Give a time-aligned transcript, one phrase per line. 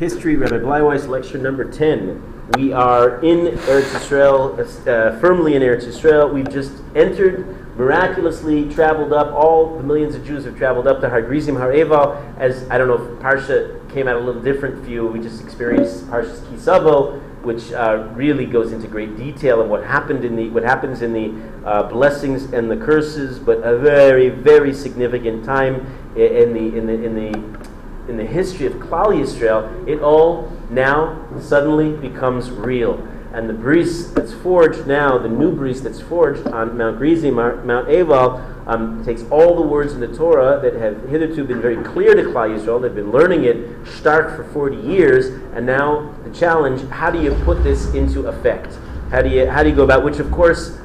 [0.00, 2.52] History, Rabbi Bleiweiss, lecture number 10.
[2.56, 6.32] We are in Eretz Yisrael, uh, firmly in Eretz Yisrael.
[6.32, 9.30] We've just entered, miraculously traveled up.
[9.34, 12.12] All the millions of Jews have traveled up to Har Grizim, Har Eval.
[12.38, 15.06] As I don't know if Parsha came out a little different for you.
[15.06, 19.84] We just experienced Parsha's Ki Savo, which uh, really goes into great detail of what
[19.84, 24.30] happened in the what happens in the uh, blessings and the curses, but a very
[24.30, 25.86] very significant time
[26.16, 27.69] in the in the in the
[28.08, 33.06] in the history of Klal Yisrael, it all now suddenly becomes real.
[33.32, 37.88] And the bris that's forged now, the new bris that's forged on Mount Gerizim, Mount
[37.88, 42.14] Eval, um, takes all the words in the Torah that have hitherto been very clear
[42.14, 42.82] to Klal Yisrael.
[42.82, 47.32] They've been learning it stark for 40 years, and now the challenge: how do you
[47.44, 48.76] put this into effect?
[49.10, 50.04] How do you how do you go about?
[50.04, 50.78] Which, of course,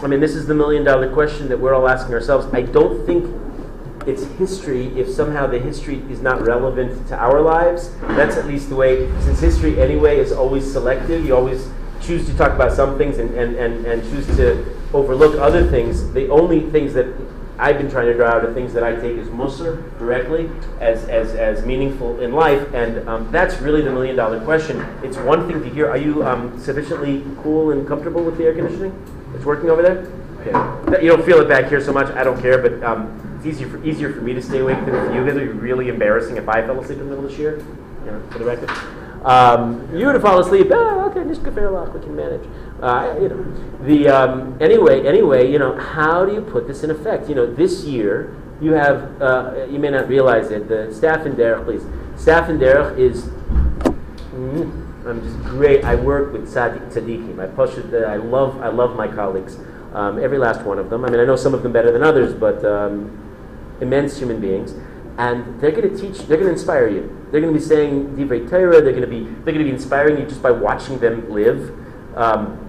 [0.00, 2.46] I mean, this is the million dollar question that we're all asking ourselves.
[2.52, 3.26] I don't think
[4.08, 7.90] its history if somehow the history is not relevant to our lives.
[8.00, 11.68] That's at least the way, since history anyway is always selective, you always
[12.00, 14.64] choose to talk about some things and, and, and, and choose to
[14.94, 16.10] overlook other things.
[16.12, 17.06] The only things that
[17.58, 20.48] I've been trying to draw out are things that I take as mussar directly,
[20.80, 24.80] as, as, as meaningful in life, and um, that's really the million dollar question.
[25.02, 25.90] It's one thing to hear.
[25.90, 28.94] Are you um, sufficiently cool and comfortable with the air conditioning?
[29.34, 30.06] It's working over there?
[30.40, 31.02] Okay.
[31.04, 32.06] You don't feel it back here so much.
[32.14, 34.90] I don't care, but um, it's easier for, easier for me to stay awake than
[34.90, 35.24] for you.
[35.24, 37.58] It would be really embarrassing if I fell asleep in the middle of the year,
[38.04, 38.70] you know, for the record.
[39.24, 40.68] Um, you would fall asleep.
[40.70, 41.94] Oh, okay, just fair lock.
[41.94, 42.46] We can manage.
[42.80, 43.44] Uh, you know,
[43.82, 47.28] the um, anyway, anyway, you know, how do you put this in effect?
[47.28, 49.20] You know, this year you have.
[49.20, 50.68] Uh, you may not realize it.
[50.68, 51.82] The staff in Derech, please.
[52.20, 53.24] Staff in Derech is.
[54.34, 55.84] Mm, I'm just great.
[55.84, 57.40] I work with tzaddikim.
[57.40, 57.92] I push it.
[58.04, 58.60] I love.
[58.62, 59.58] I love my colleagues.
[59.94, 61.04] Um, every last one of them.
[61.04, 63.27] I mean, I know some of them better than others, but um,
[63.80, 64.74] immense human beings,
[65.18, 66.26] and they're going to teach.
[66.26, 67.26] They're going to inspire you.
[67.30, 68.80] They're going to be saying divrei Torah.
[68.80, 69.24] They're going to be.
[69.24, 71.70] They're going to be inspiring you just by watching them live.
[72.16, 72.64] Um,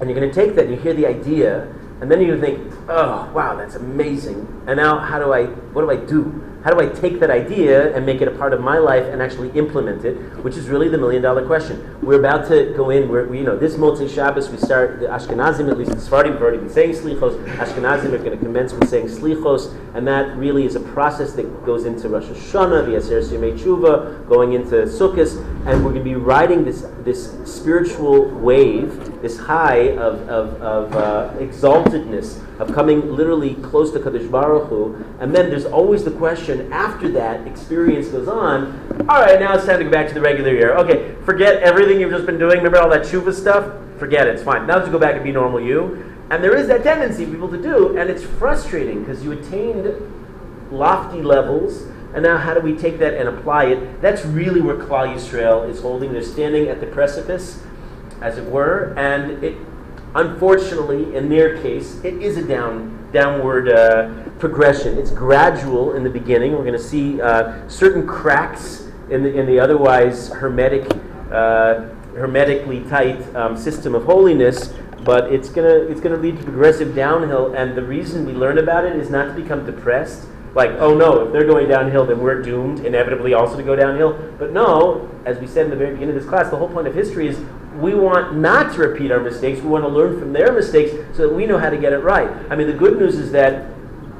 [0.00, 1.62] and you're going to take that and you hear the idea,
[2.00, 4.64] and then you think, oh wow, that's amazing.
[4.66, 5.44] And now, how do I?
[5.44, 6.49] What do I do?
[6.62, 9.22] How do I take that idea and make it a part of my life and
[9.22, 10.14] actually implement it?
[10.44, 11.96] Which is really the million dollar question.
[12.02, 13.08] We're about to go in.
[13.08, 16.34] We're, we, you know, this Motzei Shabbos we start the Ashkenazim, at least the Sephardim,
[16.34, 17.42] have already been saying Slichos.
[17.56, 21.64] Ashkenazim are going to commence with saying Slichos, and that really is a process that
[21.64, 26.14] goes into Rosh Hashanah, the Aser Tshuva, going into Sukkot, and we're going to be
[26.14, 33.54] riding this this spiritual wave, this high of of, of uh, exaltedness of coming literally
[33.54, 38.28] close to Kadosh Baruch Hu, and then there's always the question after that experience goes
[38.28, 39.06] on.
[39.08, 40.74] All right, now it's time to go back to the regular year.
[40.76, 42.58] Okay, forget everything you've just been doing.
[42.58, 43.72] Remember all that tshuva stuff?
[43.98, 44.34] Forget it.
[44.34, 44.66] It's fine.
[44.66, 46.04] Now to go back and be normal you.
[46.30, 49.94] And there is that tendency people to do, and it's frustrating because you attained
[50.70, 51.82] lofty levels.
[52.14, 54.02] And now, how do we take that and apply it?
[54.02, 56.12] That's really where Klal Yisrael is holding.
[56.12, 57.62] They're standing at the precipice,
[58.20, 59.56] as it were, and it
[60.14, 64.98] Unfortunately, in their case, it is a down, downward uh, progression.
[64.98, 66.52] It's gradual in the beginning.
[66.52, 70.90] We're going to see uh, certain cracks in the, in the otherwise hermetic,
[71.30, 74.72] uh, hermetically tight um, system of holiness,
[75.04, 77.54] but it's going to it's gonna lead to progressive downhill.
[77.54, 80.26] And the reason we learn about it is not to become depressed.
[80.54, 84.14] Like, oh no, if they're going downhill, then we're doomed inevitably also to go downhill.
[84.38, 86.88] But no, as we said in the very beginning of this class, the whole point
[86.88, 87.38] of history is
[87.76, 89.60] we want not to repeat our mistakes.
[89.60, 91.98] We want to learn from their mistakes so that we know how to get it
[91.98, 92.28] right.
[92.50, 93.70] I mean, the good news is that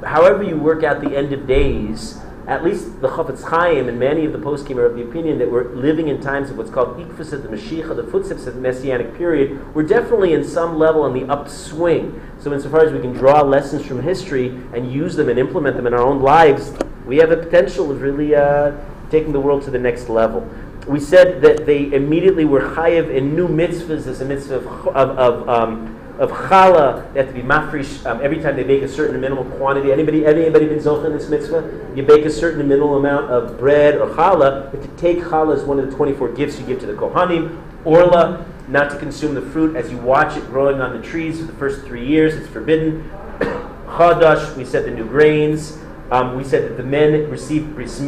[0.03, 4.25] however you work out the end of days, at least the Chafetz Chaim and many
[4.25, 6.97] of the poskim are of the opinion that we're living in times of what's called
[6.97, 9.73] Ikfus of the Mashiach, the footsteps of the Messianic period.
[9.75, 12.19] We're definitely in some level on the upswing.
[12.39, 15.85] So, insofar as we can draw lessons from history and use them and implement them
[15.85, 16.73] in our own lives,
[17.05, 18.75] we have a potential of really uh,
[19.11, 20.49] taking the world to the next level
[20.87, 25.09] we said that they immediately were chayiv in new mitzvahs as a mitzvah of, of,
[25.17, 27.11] of, um, of challah.
[27.13, 29.91] They have to be mafrish um, every time they bake a certain minimal quantity.
[29.91, 31.91] Anybody, anybody been zoch in this mitzvah?
[31.95, 34.71] You bake a certain minimal amount of bread or challah.
[34.71, 37.61] But to take challah is one of the 24 gifts you give to the kohanim.
[37.83, 41.45] Orla, not to consume the fruit as you watch it growing on the trees for
[41.45, 42.35] the first three years.
[42.35, 43.09] It's forbidden.
[43.39, 45.77] Chadash, we said the new grains.
[46.11, 47.99] Um, we said that the men received bris.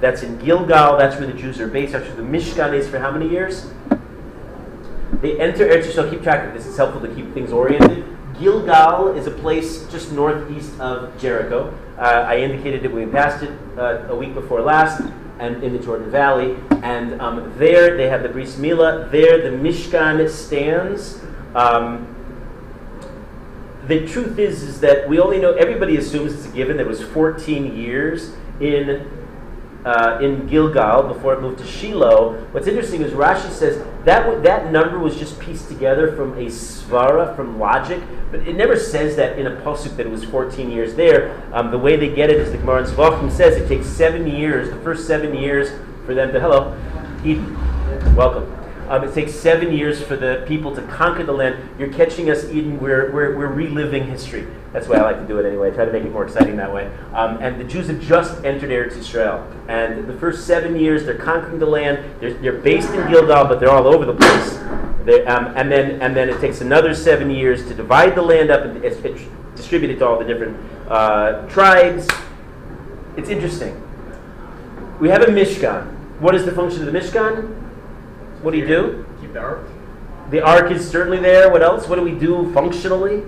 [0.00, 0.98] That's in Gilgal.
[0.98, 1.94] That's where the Jews are based.
[1.94, 3.70] Where the Mishkan is for how many years?
[5.22, 6.10] They enter Eretz Yisrael.
[6.10, 6.66] Keep track of this.
[6.66, 8.04] It's helpful to keep things oriented.
[8.38, 11.72] Gilgal is a place just northeast of Jericho.
[11.96, 15.00] Uh, I indicated that we passed it uh, a week before last,
[15.38, 16.56] and in the Jordan Valley.
[16.82, 19.10] And um, there they have the bris milah.
[19.12, 21.22] There the Mishkan stands.
[21.54, 22.08] Um,
[23.86, 26.76] the truth is, is that we only know, everybody assumes it's a given.
[26.76, 29.21] There was 14 years in
[29.84, 32.34] uh, in Gilgal before it moved to Shiloh.
[32.52, 36.46] What's interesting is Rashi says that w- that number was just pieced together from a
[36.46, 38.00] svara, from logic,
[38.30, 41.42] but it never says that in a pasuk that it was 14 years there.
[41.52, 44.26] Um, the way they get it is the Gemara in Zvachim says it takes seven
[44.26, 45.70] years, the first seven years
[46.06, 46.76] for them to, hello,
[47.24, 47.54] Eden,
[48.14, 48.61] welcome.
[48.92, 51.66] Um, it takes seven years for the people to conquer the land.
[51.78, 52.78] You're catching us, Eden.
[52.78, 54.46] We're, we're, we're reliving history.
[54.74, 55.70] That's why I like to do it anyway.
[55.70, 56.92] I try to make it more exciting that way.
[57.14, 59.50] Um, and the Jews have just entered Eretz Israel.
[59.66, 62.04] And the first seven years, they're conquering the land.
[62.20, 64.58] They're, they're based in Gilgal, but they're all over the place.
[65.26, 68.66] Um, and, then, and then it takes another seven years to divide the land up
[68.66, 68.82] and
[69.56, 70.54] distribute it to all the different
[70.90, 72.06] uh, tribes.
[73.16, 73.74] It's interesting.
[75.00, 75.90] We have a Mishkan.
[76.20, 77.61] What is the function of the Mishkan?
[78.42, 79.06] What do you do?
[79.20, 79.66] Keep the ark.
[80.30, 81.50] The ark is certainly there.
[81.50, 81.88] What else?
[81.88, 83.22] What do we do functionally?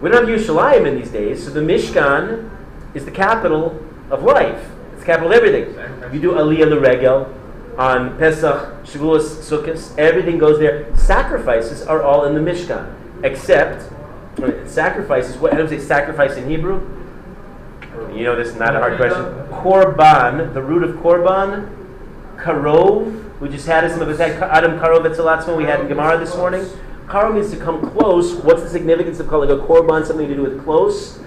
[0.00, 2.50] We don't have Yerushalayim in these days, so the Mishkan
[2.94, 3.78] is the capital
[4.10, 4.70] of life.
[4.92, 5.74] It's the capital of everything.
[6.12, 7.32] You do Aliyah L'Regel
[7.78, 9.98] on Pesach, Shavuos, Sukkot.
[9.98, 10.94] Everything goes there.
[10.96, 13.92] Sacrifices are all in the Mishkan, except
[14.66, 15.36] sacrifices.
[15.36, 15.52] What?
[15.52, 16.80] How do we say sacrifice in Hebrew?
[18.14, 19.22] You know, this is not a hard question.
[19.50, 21.68] Korban, the root of korban,
[22.36, 23.29] karov.
[23.40, 24.20] We just had some of it.
[24.20, 25.56] Adam karov etzelatzma.
[25.56, 26.62] We had in Gemara this morning.
[27.06, 28.34] Karov means to come close.
[28.34, 31.18] What's the significance of calling a korban something to do with close?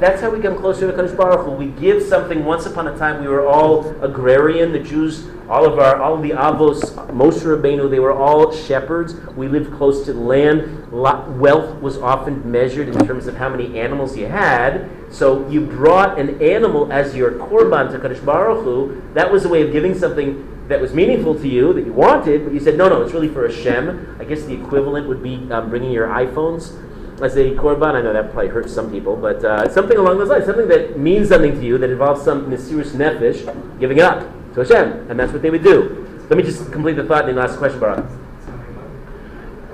[0.00, 1.52] That's how we come closer to Kadosh Baruch Hu.
[1.52, 2.44] We give something.
[2.44, 4.72] Once upon a time, we were all agrarian.
[4.72, 9.14] The Jews, all of our, all of the Avos, Moshe Rabbeinu, they were all shepherds.
[9.36, 10.90] We lived close to the land.
[10.90, 14.90] Wealth was often measured in terms of how many animals you had.
[15.10, 19.00] So you brought an animal as your korban to Kadosh Baruch Hu.
[19.14, 22.44] That was a way of giving something that was meaningful to you, that you wanted,
[22.44, 24.16] but you said, no, no, it's really for Hashem.
[24.20, 26.80] I guess the equivalent would be um, bringing your iPhones
[27.20, 27.96] as a korban.
[27.96, 30.96] I know that probably hurts some people, but uh, something along those lines, something that
[30.96, 34.20] means something to you, that involves some mesirus nefesh, giving it up
[34.54, 36.06] to Hashem, and that's what they would do.
[36.30, 38.04] Let me just complete the thought and then last question, Barak.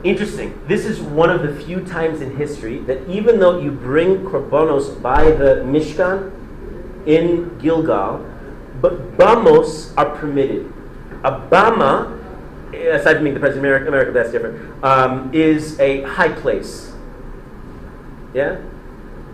[0.03, 0.59] Interesting.
[0.67, 5.03] This is one of the few times in history that even though you bring korbanos
[5.03, 6.33] by the Mishkan
[7.07, 8.25] in Gilgal,
[8.81, 10.73] but bamos are permitted.
[11.25, 12.21] A bama,
[12.73, 16.93] aside from being the president of America, America that's different, um, is a high place.
[18.35, 18.61] Yeah?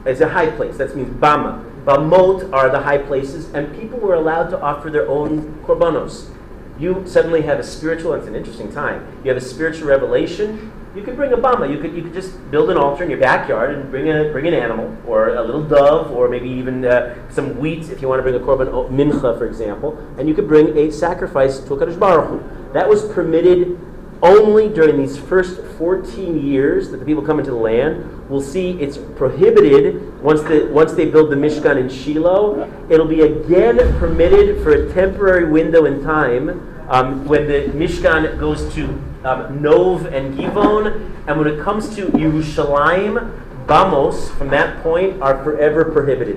[0.04, 0.76] It's a high place.
[0.78, 1.68] That means bama.
[1.84, 6.30] Bamot are the high places, and people were allowed to offer their own korbanos.
[6.78, 9.20] You suddenly have a spiritual, it's an interesting time.
[9.24, 10.72] You have a spiritual revelation.
[10.94, 11.70] You could bring a bama.
[11.70, 14.46] You could, you could just build an altar in your backyard and bring, a, bring
[14.46, 18.18] an animal, or a little dove, or maybe even uh, some wheat if you want
[18.18, 19.96] to bring a korban mincha, for example.
[20.18, 22.72] And you could bring a sacrifice to Kadosh Baruch Hu.
[22.74, 23.78] That was permitted
[24.22, 28.28] only during these first 14 years that the people come into the land.
[28.28, 32.70] We'll see it's prohibited once, the, once they build the Mishkan in Shiloh.
[32.90, 38.72] It'll be again permitted for a temporary window in time um, when the Mishkan goes
[38.74, 38.84] to
[39.24, 41.10] um, Nov and Givon.
[41.26, 46.36] And when it comes to Yerushalayim, Bamos, from that point, are forever prohibited.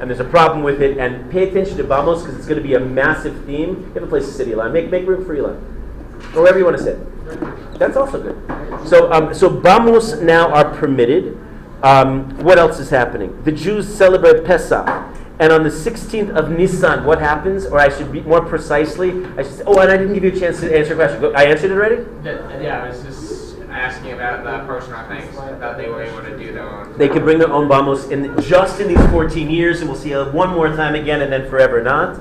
[0.00, 0.98] And there's a problem with it.
[0.98, 3.80] And pay attention to Bamos because it's going to be a massive theme.
[3.88, 4.68] You have a place to sit, Eli.
[4.68, 5.56] Make, make room for Eli
[6.34, 7.78] or wherever you want to sit.
[7.78, 8.88] That's also good.
[8.88, 11.38] So, um, so bamos now are permitted.
[11.82, 13.42] Um, what else is happening?
[13.44, 14.86] The Jews celebrate Pesach.
[15.40, 17.64] And on the 16th of Nisan, what happens?
[17.64, 20.32] Or I should be more precisely, I should say, oh, and I didn't give you
[20.32, 21.34] a chance to answer a question.
[21.34, 22.04] I answered it already?
[22.62, 26.52] Yeah, I was just asking about the personal things that they were able to do
[26.52, 26.98] their own.
[26.98, 30.12] They could bring their own bamos in just in these 14 years, and we'll see
[30.12, 32.16] it one more time again, and then forever not.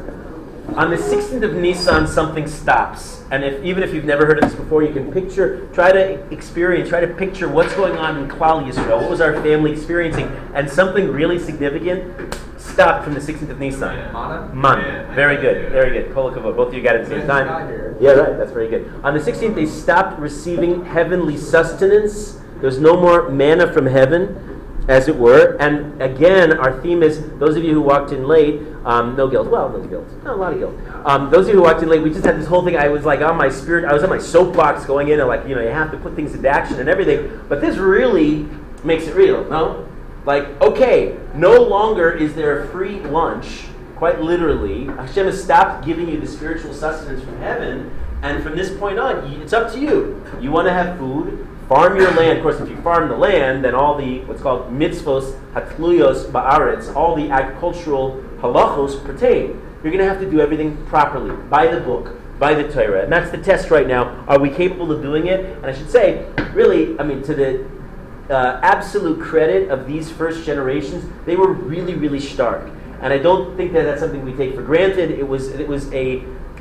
[0.77, 3.21] On the 16th of Nisan, something stops.
[3.31, 6.25] And if, even if you've never heard of this before, you can picture, try to
[6.31, 9.01] experience, try to picture what's going on in Klal Yisrael.
[9.01, 10.31] What was our family experiencing?
[10.53, 12.37] And something really significant
[12.79, 14.13] stopped from the 16th of Nisan.
[14.13, 14.55] Mana?
[14.55, 15.13] Man.
[15.13, 15.69] Very good.
[15.69, 16.13] Very good.
[16.13, 16.31] Kol.
[16.31, 17.47] Both of you got it at the same time.
[17.99, 18.37] Yeah, right.
[18.37, 18.89] That's very good.
[19.03, 22.39] On the 16th, they stopped receiving heavenly sustenance.
[22.61, 25.57] There's no more manna from heaven as it were.
[25.59, 29.49] And again, our theme is those of you who walked in late, um, no guilt.
[29.49, 30.07] Well, no guilt.
[30.23, 30.75] No, a lot of guilt.
[31.05, 32.77] Um, those of you who walked in late, we just had this whole thing.
[32.77, 35.45] I was like on my spirit, I was on my soapbox going in and like,
[35.45, 37.41] you know, you have to put things into action and everything.
[37.49, 38.47] But this really
[38.85, 39.88] makes it real, no?
[40.25, 43.65] Like, okay, no longer is there a free lunch.
[43.95, 48.77] Quite literally, Hashem has stopped giving you the spiritual sustenance from heaven, and from this
[48.77, 50.23] point on, it's up to you.
[50.39, 52.37] You want to have food, farm your land.
[52.37, 56.93] Of course, if you farm the land, then all the what's called mitzvos hatluyos ba'aretz,
[56.95, 59.61] all the agricultural halachos pertain.
[59.83, 63.03] You're going to have to do everything properly, by the book, by the Torah.
[63.03, 64.25] And that's the test right now.
[64.27, 65.45] Are we capable of doing it?
[65.57, 67.65] And I should say, really, I mean, to the
[68.29, 72.69] uh, absolute credit of these first generations, they were really, really stark.
[73.01, 75.11] And I don't think that that's something we take for granted.
[75.11, 76.19] It was, it was a,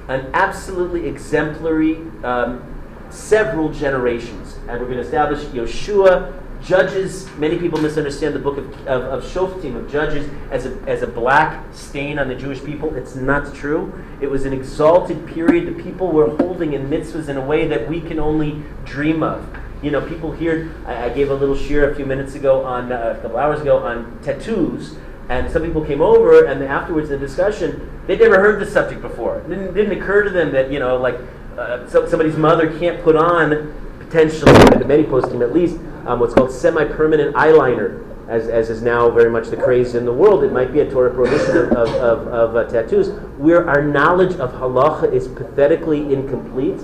[0.08, 2.62] an absolutely exemplary um,
[3.10, 4.56] several generations.
[4.68, 6.32] And we're going to establish Yoshua,
[6.62, 11.02] Judges, many people misunderstand the book of, of, of Shoftim, of Judges, as a, as
[11.02, 12.94] a black stain on the Jewish people.
[12.96, 13.92] It's not true.
[14.20, 15.66] It was an exalted period.
[15.66, 19.48] The people were holding in mitzvahs in a way that we can only dream of.
[19.82, 22.90] You know, people here, I, I gave a little shir a few minutes ago on,
[22.90, 24.96] uh, a couple hours ago on tattoos,
[25.28, 29.02] and some people came over, and afterwards in the discussion, they'd never heard the subject
[29.02, 29.38] before.
[29.38, 31.16] It didn't, didn't occur to them that, you know, like
[31.56, 36.34] uh, so, somebody's mother can't put on, potentially, the many poskim at least, um, what's
[36.34, 40.42] called semi-permanent eyeliner, as, as is now very much the craze in the world.
[40.44, 44.36] It might be a Torah prohibition of, of, of, of uh, tattoos, where our knowledge
[44.36, 46.80] of halacha is pathetically incomplete.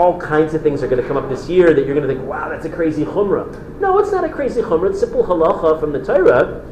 [0.00, 2.12] All kinds of things are going to come up this year that you're going to
[2.12, 3.80] think, wow, that's a crazy chumrah.
[3.80, 4.90] No, it's not a crazy chumrah.
[4.90, 6.64] It's simple halacha from the Torah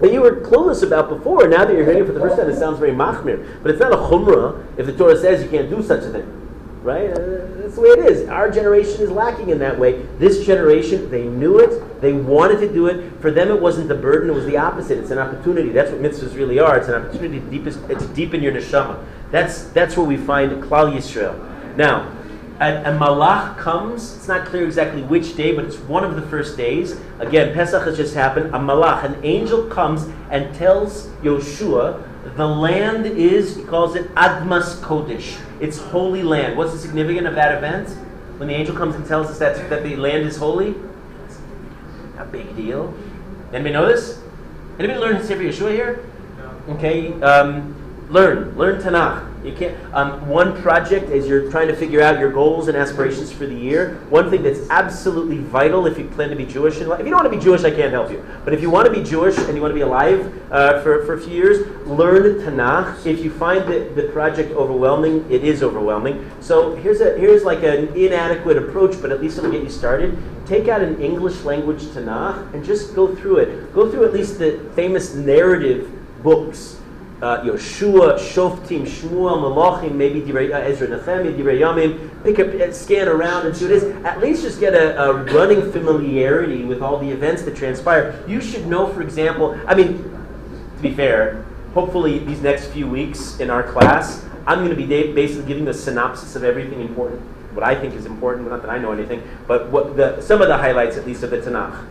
[0.00, 1.48] that you were clueless about before.
[1.48, 3.62] Now that you're hearing it for the first time, it sounds very machmir.
[3.62, 6.36] But it's not a chumrah if the Torah says you can't do such a thing
[6.86, 7.10] right?
[7.10, 7.16] Uh,
[7.56, 8.28] that's the way it is.
[8.28, 10.02] Our generation is lacking in that way.
[10.18, 13.20] This generation, they knew it, they wanted to do it.
[13.20, 14.98] For them, it wasn't the burden; it was the opposite.
[14.98, 15.70] It's an opportunity.
[15.70, 16.78] That's what mitzvahs really are.
[16.78, 19.04] It's an opportunity to deepest, to deepen your neshama.
[19.32, 21.76] That's that's where we find Klal Yisrael.
[21.76, 22.12] Now,
[22.60, 24.16] a, a, malach comes.
[24.16, 26.98] It's not clear exactly which day, but it's one of the first days.
[27.18, 28.54] Again, Pesach has just happened.
[28.54, 32.02] A malach, an angel comes and tells Yoshua
[32.36, 35.38] the land is, he calls it Admas Kodesh.
[35.60, 36.56] It's holy land.
[36.56, 37.88] What's the significance of that event?
[38.38, 40.74] When the angel comes and tells us that, that the land is holy?
[42.18, 42.94] a big deal.
[43.52, 44.20] Anybody know this?
[44.78, 46.06] Anybody learn Sefer Yeshua here?
[46.38, 46.74] No.
[46.74, 47.74] Okay, um,
[48.08, 48.56] learn.
[48.56, 49.44] Learn Tanakh.
[49.44, 49.76] You can't.
[49.94, 53.54] Um, one project as you're trying to figure out your goals and aspirations for the
[53.54, 53.94] year.
[54.10, 56.80] One thing that's absolutely vital if you plan to be Jewish.
[56.80, 58.24] And if you don't want to be Jewish, I can't help you.
[58.44, 61.04] But if you want to be Jewish and you want to be alive uh, for,
[61.06, 63.06] for a few years, learn Tanakh.
[63.06, 66.28] If you find the, the project overwhelming, it is overwhelming.
[66.40, 70.18] So here's a here's like an inadequate approach, but at least it'll get you started.
[70.46, 73.72] Take out an English language Tanakh and just go through it.
[73.72, 76.80] Go through at least the famous narrative books
[77.22, 82.72] uh, Yoshua, Shoftim, Shmuel, Malachim, maybe Divrei, uh, Ezra, Nehemiah, Divrei Yamim, pick up, uh,
[82.72, 84.04] scan around and see what it is.
[84.04, 88.22] At least just get a, a, running familiarity with all the events that transpire.
[88.28, 90.02] You should know, for example, I mean,
[90.76, 94.86] to be fair, hopefully these next few weeks in our class, I'm going to be
[94.86, 97.20] basically giving a synopsis of everything important,
[97.54, 100.48] what I think is important, not that I know anything, but what the, some of
[100.48, 101.84] the highlights at least of the Tanakh.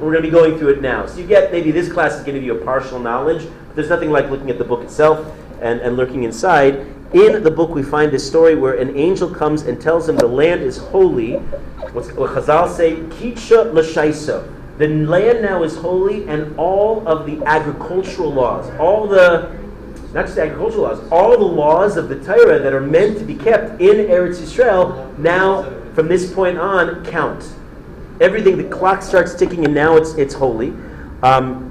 [0.00, 1.04] We're going to be going through it now.
[1.04, 3.76] So you get maybe this class is going to give you a partial knowledge, but
[3.76, 5.24] there's nothing like looking at the book itself
[5.62, 6.74] and, and looking inside.
[7.12, 10.26] In the book, we find this story where an angel comes and tells him the
[10.26, 11.34] land is holy.
[11.92, 14.52] What's, what Chazal say, Kidsha l'shaiso.
[14.78, 19.56] The land now is holy, and all of the agricultural laws, all the
[20.12, 23.24] not just the agricultural laws, all the laws of the Torah that are meant to
[23.24, 25.62] be kept in Eretz Yisrael now,
[25.94, 27.54] from this point on, count
[28.20, 30.72] everything, the clock starts ticking, and now it's it's holy.
[31.22, 31.69] Um,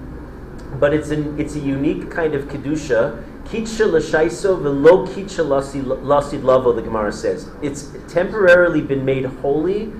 [0.80, 3.24] but it's an it's a unique kind of kedusha.
[3.46, 6.74] Kidsha l'shaiso velo kidsha lasid lavo.
[6.74, 9.92] The Gemara says it's temporarily been made holy,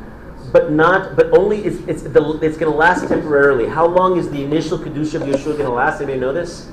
[0.52, 3.68] but not but only it's it's the, it's going to last temporarily.
[3.68, 6.02] How long is the initial kedusha of Yeshua going to last?
[6.02, 6.70] Anybody know this?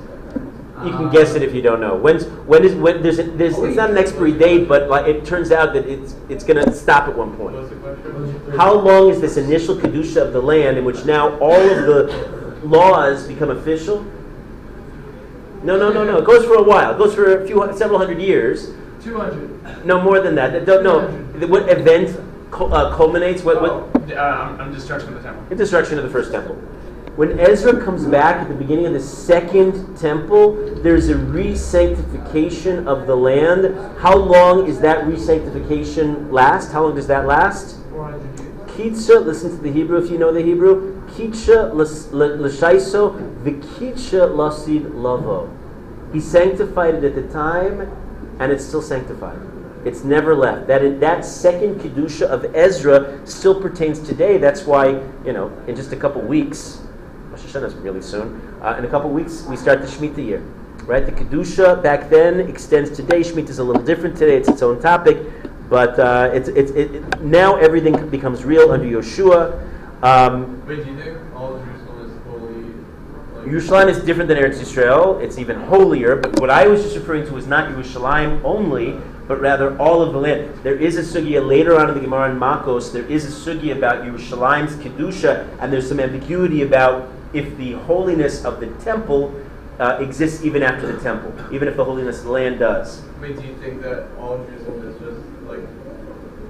[0.84, 1.96] You can guess it if you don't know.
[1.96, 5.24] When's when is when there's, a, there's it's not an expiry date, but like it
[5.24, 7.56] turns out that it's it's going to stop at one point.
[8.54, 12.45] How long is this initial kedusha of the land in which now all of the
[12.64, 14.04] laws become official?
[15.62, 16.18] No, no, no, no.
[16.18, 16.94] It goes for a while.
[16.94, 18.72] It goes for a few several hundred years.
[19.02, 19.84] Two hundred.
[19.84, 20.66] No more than that.
[20.66, 21.08] No,
[21.48, 22.18] what event
[22.52, 23.42] uh, culminates?
[23.42, 23.60] What?
[23.60, 23.70] what?
[23.72, 25.44] Oh, uh, I'm destruction of the temple.
[25.48, 26.54] The destruction of the first temple.
[27.16, 33.06] When Ezra comes back at the beginning of the second temple, there's a re-sanctification of
[33.06, 33.74] the land.
[33.98, 36.72] How long is that re-sanctification last?
[36.72, 37.78] How long does that last?
[38.76, 40.95] Kidsha, listen to the Hebrew if you know the Hebrew.
[41.16, 45.50] Kidsha l'shaiso v'kidsha lasid lavo.
[46.12, 47.90] He sanctified it at the time,
[48.38, 49.38] and it's still sanctified.
[49.84, 50.66] It's never left.
[50.66, 54.36] That that second kedusha of Ezra still pertains today.
[54.36, 56.82] That's why you know in just a couple weeks
[57.36, 58.40] Rosh Hashanah is really soon.
[58.62, 60.40] Uh, in a couple weeks, we start the Shemitah year.
[60.84, 61.04] Right?
[61.04, 63.20] The Kedusha back then extends today.
[63.20, 64.36] Shemitah is a little different today.
[64.36, 65.18] It's its own topic.
[65.68, 69.75] But uh, it's, it's, it, now everything becomes real under Yoshua.
[70.06, 72.62] Um, Wait, do you think all of Jerusalem is holy?
[73.34, 75.20] Like Yerushalayim is different than Eretz Yisrael.
[75.20, 76.14] It's even holier.
[76.14, 80.12] But what I was just referring to is not Yerushalayim only, but rather all of
[80.12, 80.62] the land.
[80.62, 82.92] There is a sugya later on in the Gemara in Makos.
[82.92, 88.44] There is a sugya about Yerushalayim's kedusha, and there's some ambiguity about if the holiness
[88.44, 89.34] of the temple
[89.80, 93.00] uh, exists even after the temple, even if the holiness of the land does.
[93.20, 95.66] Do you think that all of Jerusalem is just like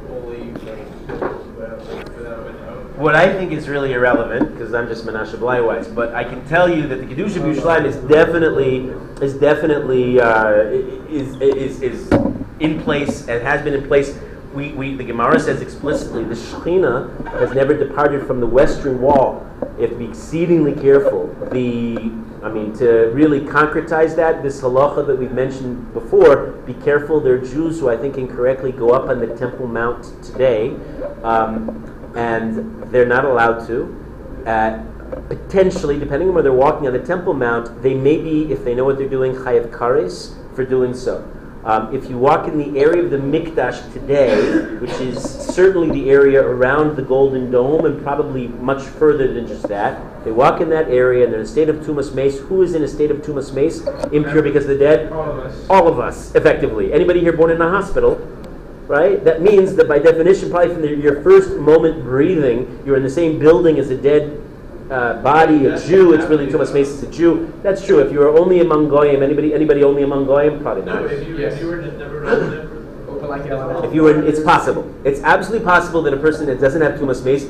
[0.08, 2.65] holy, like, without, without?
[2.97, 6.67] What I think is really irrelevant, because I'm just Menashe Bleiweiss, but I can tell
[6.67, 8.87] you that the Kedusha of is definitely
[9.21, 10.62] is definitely uh,
[11.11, 12.11] is, is is
[12.59, 14.19] in place and has been in place.
[14.55, 19.47] We, we the Gemara says explicitly the Shekhinah has never departed from the western wall.
[19.79, 21.26] Have to be exceedingly careful.
[21.53, 21.97] The
[22.43, 26.53] I mean to really concretize that this halacha that we've mentioned before.
[26.65, 27.21] Be careful.
[27.21, 30.75] There are Jews who I think incorrectly go up on the Temple Mount today.
[31.23, 34.02] Um, and they're not allowed to.
[34.46, 34.82] Uh,
[35.28, 38.75] potentially, depending on where they're walking on the Temple Mount, they may be, if they
[38.75, 41.30] know what they're doing, chayav kares for doing so.
[41.66, 46.08] Um, if you walk in the area of the Mikdash today, which is certainly the
[46.11, 50.70] area around the Golden Dome and probably much further than just that, they walk in
[50.70, 52.38] that area and they're in a state of tumas meis.
[52.38, 53.85] Who is in a state of tumas meis?
[54.12, 55.11] Impure because of the dead?
[55.11, 55.66] All of us.
[55.68, 56.92] All of us, effectively.
[56.92, 58.14] Anybody here born in a hospital,
[58.87, 59.23] right?
[59.25, 63.11] That means that by definition, probably from the, your first moment breathing, you're in the
[63.11, 64.43] same building as a dead
[64.90, 66.12] uh, body, a Jew.
[66.12, 67.52] It's really tumas meis, it's a Jew.
[67.62, 67.99] That's true.
[67.99, 71.38] If you were only among goyim, anybody, anybody only among goyim, probably No, if you,
[71.38, 71.55] Yes.
[71.55, 72.26] if you were just never
[73.85, 74.93] If you were, it's possible.
[75.05, 77.45] It's absolutely possible that a person that doesn't have Tumas Meis,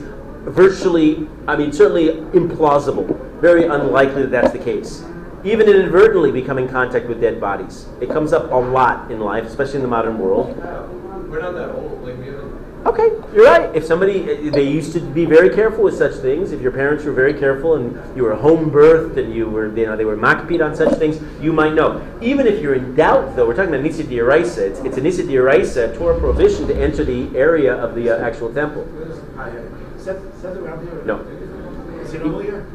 [0.47, 3.07] virtually, I mean, certainly implausible,
[3.41, 5.05] very unlikely that that's the case.
[5.45, 7.87] Even inadvertently become in contact with dead bodies.
[8.01, 10.57] It comes up a lot in life, especially in the modern world.
[11.29, 12.67] We're not that old, like, we haven't.
[12.87, 13.75] Okay, you're right.
[13.75, 16.53] If somebody, they used to be very careful with such things.
[16.53, 19.87] If your parents were very careful and you were home birthed and you were, you
[19.87, 22.01] know, they were makpid on such things, you might know.
[22.23, 24.59] Even if you're in doubt, though, we're talking about nisa d'oraisa.
[24.59, 28.25] It's, it's a nisa d'oraisa, a Torah prohibition to enter the area of the uh,
[28.25, 28.87] actual temple.
[29.97, 31.03] Says, says it around here?
[31.05, 31.23] No.
[32.03, 32.69] Is it over here?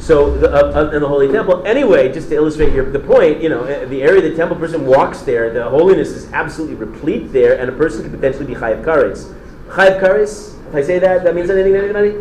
[0.00, 3.42] So, the, uh, uh, in the holy temple, anyway, just to illustrate your, the point,
[3.42, 7.32] you know, uh, the area the temple person walks there, the holiness is absolutely replete
[7.32, 9.32] there, and a person could potentially be chayav kares.
[9.68, 12.16] Chayav kares, if I say that, that means anything to anybody?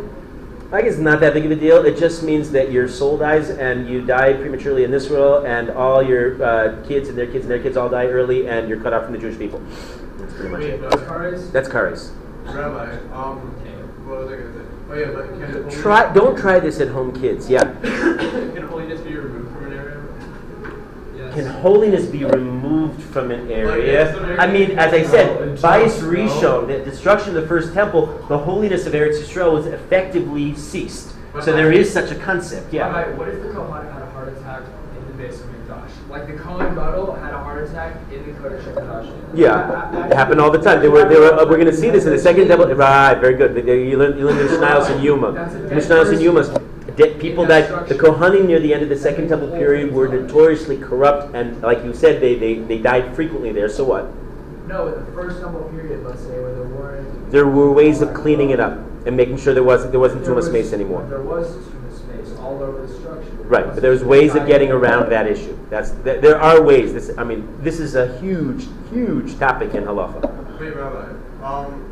[0.74, 1.84] I guess it's not that big of a deal.
[1.84, 5.70] It just means that your soul dies and you die prematurely in this world, and
[5.70, 8.82] all your uh, kids and their kids and their kids all die early, and you're
[8.82, 9.60] cut off from the Jewish people.
[10.18, 10.82] That's pretty much Wait, it.
[10.82, 12.12] but, That's kares.
[12.44, 13.40] Rabbi, um,
[14.06, 14.69] what was I gonna say?
[14.90, 17.48] Oh yeah, but can holiness, Try, don't try this at home, kids.
[17.48, 17.64] Yeah.
[17.82, 20.04] can holiness be removed from an area?
[21.16, 21.34] Yes.
[21.36, 24.18] Can holiness be removed from an area?
[24.18, 28.08] an I mean, as I said, it's Bias Rishon, the destruction of the first temple,
[28.30, 31.14] the holiness of Eretz Yisrael was effectively ceased.
[31.44, 33.12] So there is such a concept, yeah.
[33.12, 34.64] What if the Kohen had a heart attack
[34.98, 35.59] in the base of Mikdash?
[36.10, 39.36] Like the Kohen Gadol had a heart attack in the Kodesh HaKadosh.
[39.36, 40.82] Yeah, it happened all the time.
[40.82, 41.34] They were, they were.
[41.34, 42.66] Uh, we're going to see this in the second temple.
[42.74, 43.56] Right, very good.
[43.56, 45.34] You learn, you learn the Mishnayos and Yuma.
[45.34, 46.18] Mishnayos and.
[46.18, 46.96] Yumas.
[46.96, 47.88] De- people that.
[47.88, 47.94] The.
[47.94, 51.94] Kohanim near the end of the second temple period were notoriously corrupt, and like you
[51.94, 53.70] said, they, they, they died frequently there.
[53.70, 54.12] So what?
[54.68, 57.32] No, in the first temple period, let's say, where there weren't.
[57.32, 60.34] There were ways of cleaning it up and making sure there wasn't there wasn't too
[60.34, 61.06] much space anymore.
[61.08, 61.79] There was too much space
[62.50, 63.30] all over the structure.
[63.44, 65.58] Right, but there's ways of getting around that issue.
[65.70, 66.94] That's th- there are ways.
[66.94, 70.60] This I mean, this is a huge, huge topic in halacha.
[70.60, 71.12] Wait, Rabbi,
[71.44, 71.86] um,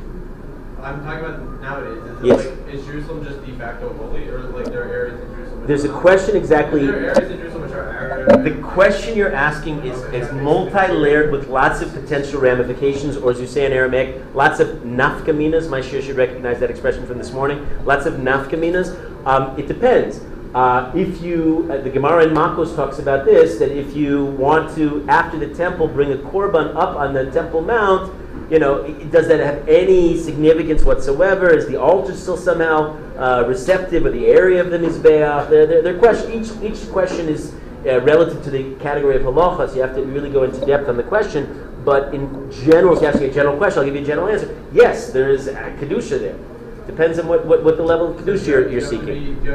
[0.81, 2.03] I'm talking about nowadays.
[2.03, 2.45] Is, Yes.
[2.45, 5.67] like, is Jerusalem just de facto holy, or like there are areas in Jerusalem?
[5.67, 6.01] There's a are not?
[6.01, 6.85] question Are exactly.
[6.85, 8.43] there areas in Jerusalem which are Arab?
[8.43, 13.47] The question you're asking is, is multi-layered with lots of potential ramifications, or as you
[13.47, 15.69] say in Aramaic, lots of nafkaminas.
[15.69, 17.65] My shir should recognize that expression from this morning.
[17.85, 18.95] Lots of nafkaminas.
[19.25, 20.21] Um, it depends.
[20.57, 24.73] Uh, if you, uh, the Gemara in Makos talks about this, that if you want
[24.73, 28.11] to, after the temple, bring a korban up on the temple mount,
[28.49, 31.55] you know, does that have any significance whatsoever?
[31.55, 35.47] Is the altar still somehow uh, receptive, or the area of the mizbeach?
[35.47, 37.53] Their, question, each each question is
[37.85, 40.89] uh, relative to the category of halacha, so you have to really go into depth
[40.89, 41.71] on the question.
[41.85, 44.59] But in general, if you're asking a general question, I'll give you a general answer.
[44.73, 46.39] Yes, there is a kedusha there.
[46.87, 49.45] Depends on what, what, what the level of kedusha you're, you're you seeking.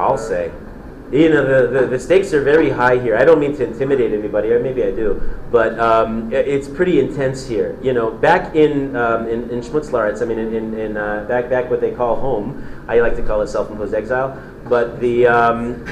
[0.00, 0.52] I'll say.
[1.12, 3.16] You know, the, the, the stakes are very high here.
[3.16, 7.44] I don't mean to intimidate anybody, or maybe I do, but um, it's pretty intense
[7.48, 7.76] here.
[7.82, 11.50] You know, back in um, in, in Schmutzlaritz, I mean, in, in, in uh, back
[11.50, 15.84] back what they call home, I like to call it self-imposed exile, but the um,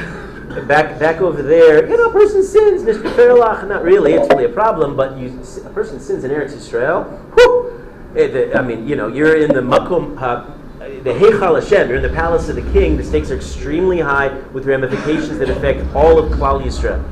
[0.68, 3.12] back back over there, you know, a person sins, Mr.
[3.14, 7.10] Fairlach, not really, it's really a problem, but you a person sins in Eretz Yisrael,
[7.34, 10.44] whew, it, I mean, you know, you're in the makom, uh,
[11.02, 12.96] the Heichal Hashem, you're in the palace of the king.
[12.96, 17.04] The stakes are extremely high with ramifications that affect all of Klal Yisrael.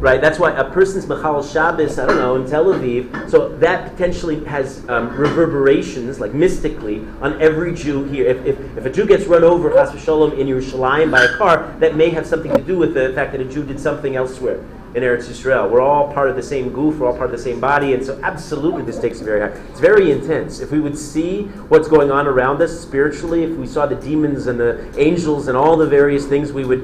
[0.00, 0.20] right?
[0.20, 4.44] That's why a person's Mechal Shabbos, I don't know, in Tel Aviv, so that potentially
[4.44, 8.26] has um, reverberations, like mystically, on every Jew here.
[8.26, 11.74] If, if, if a Jew gets run over, Chas v'sholom, in Yerushalayim by a car,
[11.80, 14.62] that may have something to do with the fact that a Jew did something elsewhere
[14.94, 15.70] in Eretz Yisrael.
[15.70, 18.04] We're all part of the same guf, we're all part of the same body, and
[18.04, 19.58] so absolutely this takes very high.
[19.70, 20.60] It's very intense.
[20.60, 24.46] If we would see what's going on around us spiritually, if we saw the demons
[24.46, 26.82] and the angels and all the various things, we would,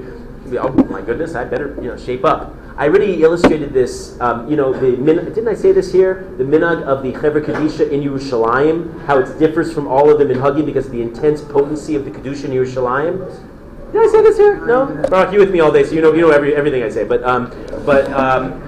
[0.59, 2.57] oh my goodness, I better you know shape up.
[2.77, 4.18] I already illustrated this.
[4.20, 6.33] Um, you know, the min- didn't I say this here?
[6.38, 10.25] The minhag of the Chevra Kadisha in Yerushalayim, how it differs from all of the
[10.25, 13.49] minhagim because of the intense potency of the Kedusha in Yerushalayim.
[13.92, 14.64] Did I say this here?
[14.66, 14.87] No.
[15.09, 17.05] Barak, you with me all day, so you know you know every, everything I say.
[17.05, 17.50] But um,
[17.85, 18.61] but um,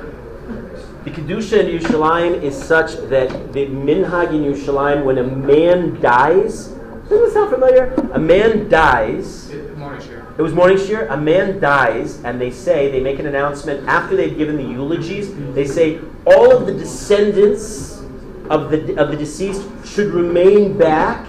[1.05, 6.69] the kedusha in Yerushalayim is such that the minhag in Yerushalayim, when a man dies,
[6.69, 7.95] doesn't this sound familiar?
[8.13, 9.49] A man dies.
[9.49, 10.27] Good morning, Shir.
[10.39, 11.07] It was morning shir.
[11.09, 15.35] A man dies, and they say they make an announcement after they've given the eulogies.
[15.55, 18.01] They say all of the descendants
[18.49, 21.29] of the of the deceased should remain back,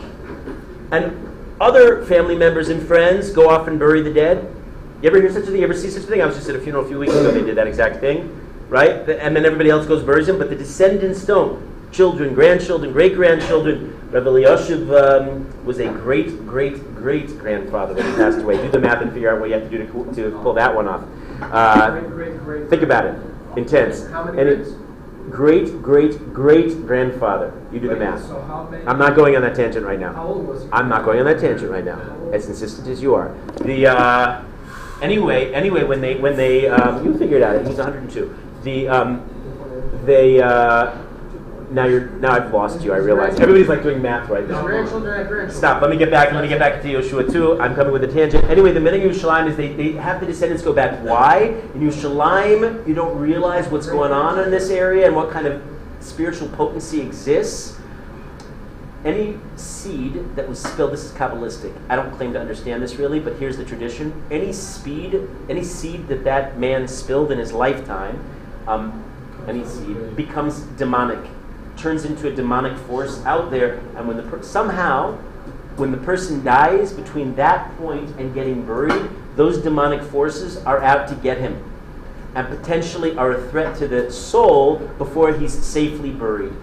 [0.92, 4.54] and other family members and friends go off and bury the dead.
[5.02, 5.58] You ever hear such a thing?
[5.58, 6.22] You ever see such a thing?
[6.22, 7.32] I was just at a funeral a few weeks ago.
[7.32, 8.40] They did that exact thing,
[8.70, 9.10] right?
[9.10, 11.92] And then everybody else goes buries him, but the descendants don't.
[11.92, 14.00] Children, grandchildren, great grandchildren.
[14.12, 18.58] Rabbi Elyashiv um, was a great, great, great grandfather when he passed away.
[18.58, 20.74] Do the math and figure out what you have to do to, to pull that
[20.74, 21.04] one off.
[21.42, 22.00] Uh,
[22.70, 23.16] think about it.
[23.58, 24.08] Intense.
[24.08, 24.70] How many grades?
[25.30, 27.54] Great, great, great grandfather.
[27.72, 28.28] You do the math.
[28.28, 28.86] So how many?
[28.86, 30.14] I'm not going on that tangent right now.
[30.14, 30.70] How old was he?
[30.72, 32.00] I'm not going on that tangent right now,
[32.32, 33.34] as insistent as you are.
[33.62, 34.44] The uh,
[35.02, 37.66] anyway, anyway, when they when they um, you figure it out.
[37.66, 38.36] He's 102.
[38.64, 39.30] The um,
[40.06, 40.98] they uh,
[41.74, 42.94] now you're now I've lost you.
[42.94, 44.62] I realize everybody's like doing math right now.
[45.50, 45.82] Stop.
[45.82, 46.32] Let me get back.
[46.32, 47.60] Let me get back to Yeshua too.
[47.60, 48.44] I'm coming with a tangent.
[48.46, 51.00] Anyway, the minhag of Yerushalayim is they, they have the descendants go back.
[51.04, 51.56] Why?
[51.74, 55.62] In Yerushalayim, you don't realize what's going on in this area and what kind of
[56.00, 57.80] spiritual potency exists.
[59.04, 61.74] Any seed that was spilled, this is Kabbalistic.
[61.90, 64.24] I don't claim to understand this really, but here's the tradition.
[64.32, 68.24] Any speed, any seed that that man spilled in his lifetime,
[68.66, 69.04] um,
[69.46, 71.20] any seed, becomes demonic,
[71.84, 73.80] turns into a demonic force out there.
[73.98, 75.18] And when the per- somehow,
[75.76, 81.10] when the person dies, between that point and getting buried, those demonic forces are out
[81.10, 81.62] to get him,
[82.36, 86.54] and potentially are a threat to the soul before he's safely buried.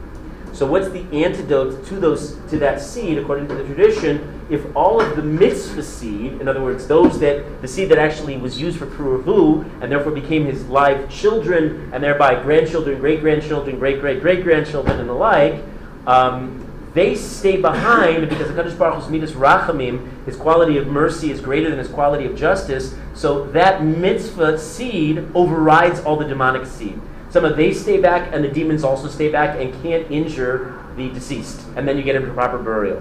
[0.53, 4.40] So what's the antidote to those to that seed according to the tradition?
[4.51, 8.37] If all of the mitzvah seed, in other words, those that the seed that actually
[8.37, 13.79] was used for puravu and therefore became his live children and thereby grandchildren, great grandchildren,
[13.79, 15.63] great great great grandchildren, and the like,
[16.07, 21.31] um, they stay behind because the Kadosh Baruch Hu's midas rachamim, his quality of mercy
[21.31, 22.97] is greater than his quality of justice.
[23.15, 27.01] So that mitzvah seed overrides all the demonic seed.
[27.31, 31.09] Some of they stay back, and the demons also stay back and can't injure the
[31.11, 33.01] deceased, and then you get him proper burial.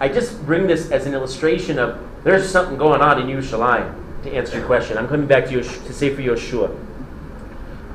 [0.00, 3.94] I just bring this as an illustration of there's something going on in Yerushalayim.
[4.24, 6.74] To answer your question, I'm coming back to Yosh- to say for Yoshua.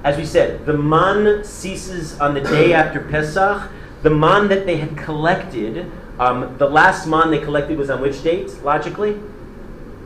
[0.04, 3.64] As we said, the man ceases on the day after Pesach.
[4.04, 8.24] The man that they had collected, um, the last man they collected was on which
[8.24, 9.20] date, logically?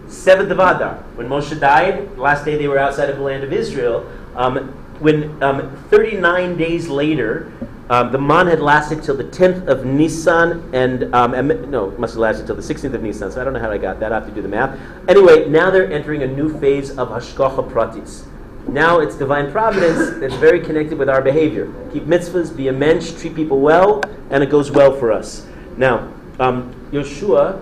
[0.08, 0.96] Seventh of Adar.
[1.16, 4.10] When Moshe died, the last day they were outside of the land of Israel.
[4.36, 7.52] Um, when um, 39 days later,
[7.90, 12.14] um, the man had lasted till the 10th of Nisan, and um, em- no, must
[12.14, 13.32] have lasted till the 16th of Nisan.
[13.32, 14.14] So I don't know how I got that.
[14.14, 14.80] I have to do the math.
[15.10, 18.26] Anyway, now they're entering a new phase of hashgacha pratis.
[18.68, 21.66] Now it's divine providence that's very connected with our behavior.
[21.92, 25.46] Keep mitzvahs, be a mensch, treat people well, and it goes well for us.
[25.76, 27.62] Now, um, Yeshua,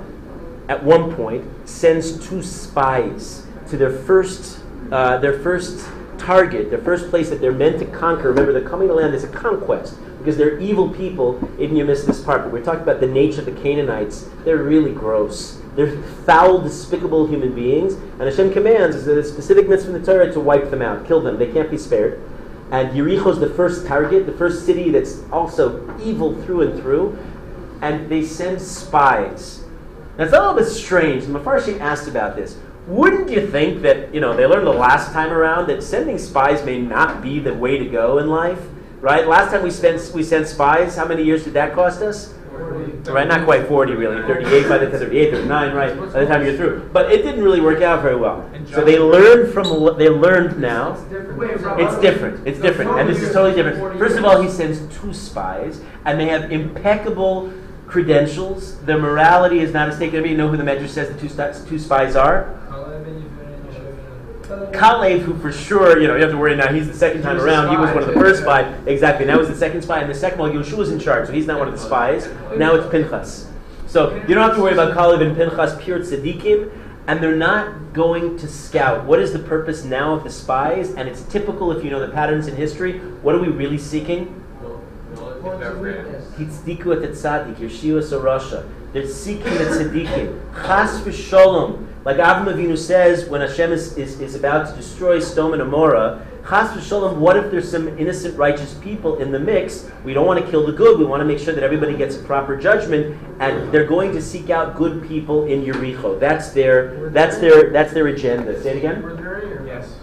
[0.69, 4.59] at one point, sends two spies to their first,
[4.91, 8.29] uh, their first target, their first place that they're meant to conquer.
[8.29, 11.39] Remember, they're coming to land as a conquest because they're evil people.
[11.59, 14.29] Even you missed this part, but we're talking about the nature of the Canaanites.
[14.45, 15.59] They're really gross.
[15.75, 17.93] They're foul, despicable human beings.
[17.93, 21.21] And Hashem commands, is a specific mitzvah in the Torah to wipe them out, kill
[21.21, 21.37] them.
[21.37, 22.21] They can't be spared.
[22.71, 27.17] And Yericho is the first target, the first city that's also evil through and through.
[27.81, 29.63] And they send spies.
[30.17, 31.23] It's a little bit strange.
[31.23, 32.57] Mepharshim asked about this.
[32.87, 36.65] Wouldn't you think that, you know, they learned the last time around that sending spies
[36.65, 38.59] may not be the way to go in life?
[39.01, 39.27] Right?
[39.27, 42.35] Last time we spent we sent spies, how many years did that cost us?
[43.07, 46.45] Right, not quite 40 really, 38 by the time 38, 39, right, by the time
[46.45, 46.87] you're through.
[46.93, 48.47] But it didn't really work out very well.
[48.71, 50.93] So they learned from, they learned now.
[51.79, 52.47] It's different.
[52.47, 52.91] It's different.
[52.99, 53.97] And this is totally different.
[53.97, 57.51] First of all, he sends two spies, and they have impeccable
[57.87, 58.79] credentials.
[58.81, 60.09] Their morality is not at stake.
[60.09, 62.57] Everybody know who the Medrash says the two, two spies are?
[64.71, 67.37] Kalev, who for sure, you know, you have to worry now, he's the second time
[67.37, 67.69] He was the around.
[67.69, 68.61] He was one of the first spy.
[68.85, 69.25] Exactly.
[69.25, 69.99] Now he's the second spy.
[69.99, 72.27] And the second one, Yeshua's in charge, so he's not one of the spies.
[72.57, 73.47] Now it's Pinchas.
[73.87, 76.71] So you don't have to worry about Kalev and Pinchas, pure tzaddikim,
[77.07, 79.05] and they're not going to scout.
[79.05, 80.93] What is the purpose now of the spies?
[80.93, 82.99] And it's typical if you know the patterns in history.
[82.99, 84.37] What are we really seeking?
[85.13, 86.25] If they're friends.
[86.35, 88.69] Hitzdiku et tzaddik, Yeshua Russia.
[88.93, 90.53] They're seeking the tzaddikim.
[90.53, 91.87] Chas v'sholom.
[92.03, 96.25] Like Avram Avinu says when Hashem is, is, is about to destroy Sodom and Amorah,
[96.49, 99.87] Chas v'sholom, what if there's some innocent righteous people in the mix?
[100.03, 100.97] We don't want to kill the good.
[100.97, 104.21] We want to make sure that everybody gets a proper judgment, and they're going to
[104.21, 106.19] seek out good people in Yericho.
[106.19, 108.59] That's their that's their that's their agenda.
[108.63, 109.03] Say it again.
[109.03, 109.93] Were there any Yes.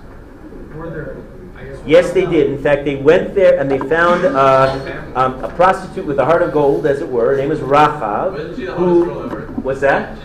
[0.76, 1.16] were there?
[1.56, 1.78] I guess.
[1.84, 2.50] Yes, they did.
[2.50, 6.42] In fact, they went there and they found uh, um, a prostitute with a heart
[6.42, 7.30] of gold, as it were.
[7.32, 8.32] Her name is Rachav.
[8.32, 9.04] Wasn't Who?
[9.04, 9.52] hottest girl ever?
[9.62, 10.16] What's that?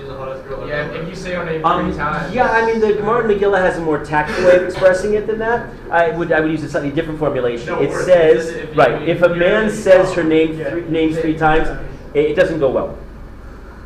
[0.44, 2.34] She's the hottest girl Yeah, if you say her name Um, three times.
[2.34, 5.28] yeah, I mean the Gemara in Megillah has a more tactful way of expressing it
[5.28, 5.68] than that.
[5.92, 7.68] I would I would use a slightly different formulation.
[7.68, 10.70] No, it says If you- right if a man says her name Yeah.
[10.72, 11.68] three, names three times,
[12.14, 12.98] it, it doesn't go well.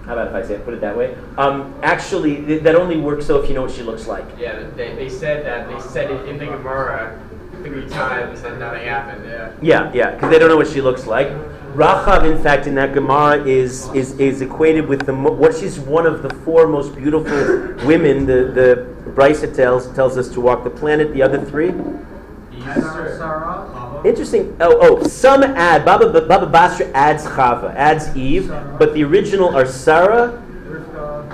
[0.05, 1.15] How about if I say it, put it that way?
[1.37, 4.23] Um, actually, th- that only works though if you know what she looks like.
[4.39, 5.67] Yeah, they, they said that.
[5.69, 7.19] They said it in the Gemara
[7.63, 9.25] three times and nothing happened.
[9.27, 9.49] Yeah.
[9.61, 11.29] Yeah, yeah, because they don't know what she looks like.
[11.77, 16.07] Rachav, in fact, in that Gemara is is, is equated with the what she's one
[16.07, 17.37] of the four most beautiful
[17.85, 18.25] women.
[18.25, 21.13] The the Brisa tells tells us to walk the planet.
[21.13, 21.69] The other three,
[24.03, 24.57] interesting.
[24.59, 28.47] Oh, oh, some add Baba Baba Basra adds Chava, adds Eve,
[28.79, 30.43] but the original are Sarah.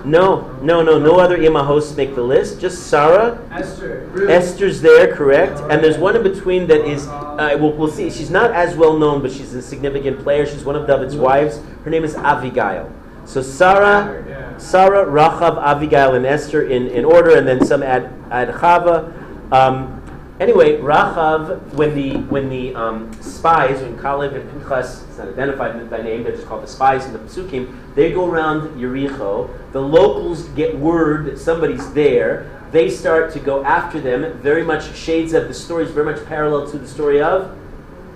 [0.05, 2.59] No, no, no, no other imahos make the list.
[2.59, 3.39] Just Sarah.
[3.51, 4.29] Esther.
[4.29, 5.59] Esther's there, correct?
[5.69, 8.09] And there's one in between that is, uh, we'll, we'll see.
[8.09, 10.45] She's not as well known, but she's a significant player.
[10.45, 11.61] She's one of David's wives.
[11.85, 12.91] Her name is Avigail.
[13.25, 18.49] So Sarah, Sarah, Rachav, Avigail, and Esther in, in order, and then some add, add
[18.49, 19.11] Chava.
[19.53, 20.02] Um,
[20.43, 25.89] anyway, Rachav, when the when the um, spies, when Kalev and Pinchas, it's not identified
[25.89, 29.49] by name, they're just called the spies in the Psukim, they go around Yericho.
[29.71, 32.60] The locals get word that somebody's there.
[32.71, 34.39] They start to go after them.
[34.41, 37.56] Very much shades of the story is very much parallel to the story of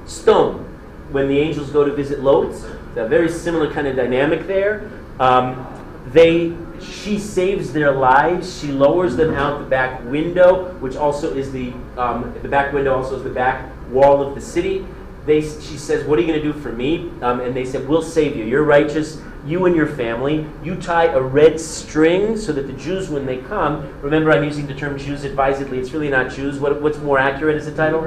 [0.06, 0.64] Stone,
[1.12, 2.48] when the angels go to visit Lot.
[2.48, 2.64] It's
[2.96, 4.90] a very similar kind of dynamic there.
[5.20, 5.68] Um,
[6.12, 8.60] they, she saves their lives.
[8.60, 12.96] She lowers them out the back window, which also is the um, the back window.
[12.96, 14.86] Also is the back wall of the city.
[15.26, 17.88] They, she says, "What are you going to do for me?" Um, and they said,
[17.88, 18.46] "We'll save you.
[18.46, 19.22] You're righteous.
[19.46, 20.46] You and your family.
[20.62, 24.68] You tie a red string so that the Jews, when they come, remember, I'm using
[24.68, 25.80] the term Jews advisedly.
[25.80, 26.60] It's really not Jews.
[26.60, 28.04] What, what's more accurate as a title?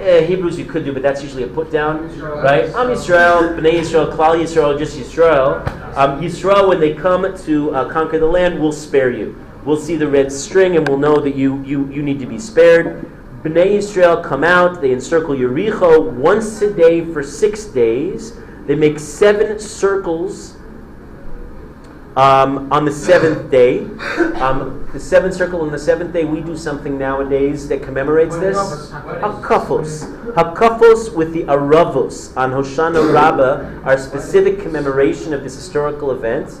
[0.00, 2.66] Eh, Hebrews you could do, but that's usually a put down, right?
[2.66, 5.79] Am israel Bnei israel Klal israel just Yisrael.
[5.96, 9.36] Um, Yisrael, when they come to uh, conquer the land, will spare you.
[9.64, 12.38] We'll see the red string, and we'll know that you you you need to be
[12.38, 13.10] spared.
[13.42, 14.80] Bnei Yisrael come out.
[14.80, 18.34] They encircle Yericho once a day for six days.
[18.66, 20.56] They make seven circles
[22.16, 23.84] um, on the seventh day.
[24.40, 28.56] Um, the seventh circle on the seventh day, we do something nowadays that commemorates this.
[28.56, 30.34] Hakafos.
[30.34, 36.60] Hakafos with the Aravos on Hoshana Rabbah are specific commemoration of this historical event.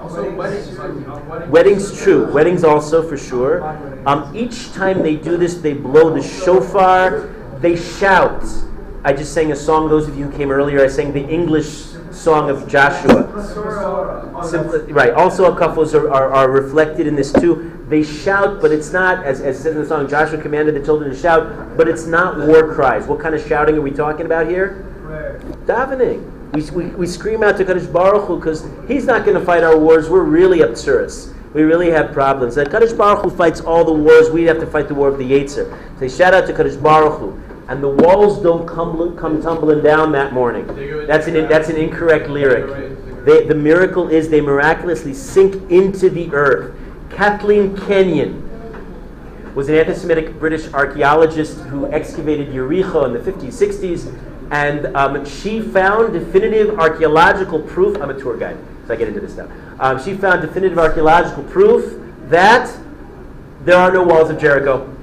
[0.00, 0.78] Also, weddings.
[0.78, 1.48] weddings.
[1.48, 2.30] Weddings, true.
[2.30, 3.64] Weddings also, for sure.
[4.06, 8.44] Um, each time they do this, they blow the shofar, they shout.
[9.02, 11.93] I just sang a song, those of you who came earlier, I sang the English
[12.14, 13.24] song of Joshua.
[14.90, 15.12] Right.
[15.12, 17.70] Also, a couple are, are, are reflected in this too.
[17.88, 21.10] They shout, but it's not, as, as says in the song, Joshua commanded the children
[21.10, 23.06] to shout, but it's not war cries.
[23.06, 24.86] What kind of shouting are we talking about here?
[25.66, 26.30] Davening.
[26.52, 29.64] We, we, we scream out to Kadosh Baruch Hu because He's not going to fight
[29.64, 30.08] our wars.
[30.08, 31.10] We're really absurd.
[31.52, 32.54] We really have problems.
[32.54, 34.30] That Kadosh Baruch Hu fights all the wars.
[34.30, 35.76] We have to fight the war of the Yetzer.
[35.98, 37.40] Say shout out to Kadosh Baruch Hu.
[37.68, 40.66] And the walls don't come, come tumbling down that morning.
[41.06, 43.24] That's an, that's an incorrect lyric.
[43.24, 46.76] They, the miracle is they miraculously sink into the earth.
[47.10, 48.42] Kathleen Kenyon
[49.54, 55.60] was an anti-Semitic British archaeologist who excavated Yericho in the 50s, 60s, and um, she
[55.60, 57.96] found definitive archaeological proof.
[58.02, 59.50] I'm a tour guide, so I get into this stuff.
[59.78, 61.98] Um, she found definitive archaeological proof
[62.28, 62.76] that
[63.62, 64.93] there are no walls of Jericho.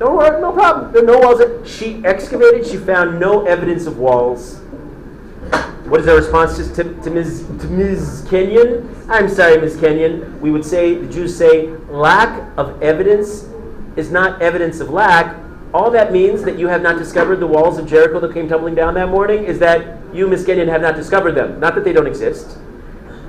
[0.00, 0.92] No, wor- no problem.
[0.92, 1.42] There no walls.
[1.68, 2.66] She excavated.
[2.66, 4.58] She found no evidence of walls.
[5.84, 8.26] What is our response to, to, Ms., to Ms.
[8.30, 8.88] Kenyon?
[9.08, 9.78] I'm sorry, Ms.
[9.78, 10.40] Kenyon.
[10.40, 13.48] We would say, the Jews say, lack of evidence
[13.96, 15.36] is not evidence of lack.
[15.74, 18.74] All that means that you have not discovered the walls of Jericho that came tumbling
[18.74, 20.46] down that morning is that you, Ms.
[20.46, 21.60] Kenyon, have not discovered them.
[21.60, 22.56] Not that they don't exist.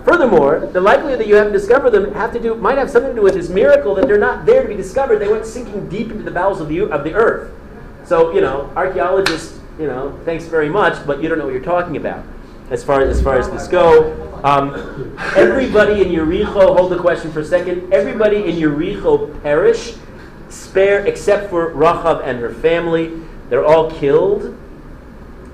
[0.04, 3.16] Furthermore, the likelihood that you haven't discovered them have to do might have something to
[3.16, 5.20] do with this miracle that they're not there to be discovered.
[5.20, 7.52] They went sinking deep into the bowels of the of the earth.
[8.06, 11.64] So you know, archaeologists, you know, thanks very much, but you don't know what you're
[11.64, 12.26] talking about.
[12.72, 16.76] As far as far as this go, um, everybody in Yericho.
[16.76, 17.94] Hold the question for a second.
[17.94, 19.96] Everybody in Yericho perish,
[20.50, 23.22] spare except for Rachav and her family.
[23.50, 24.58] They're all killed.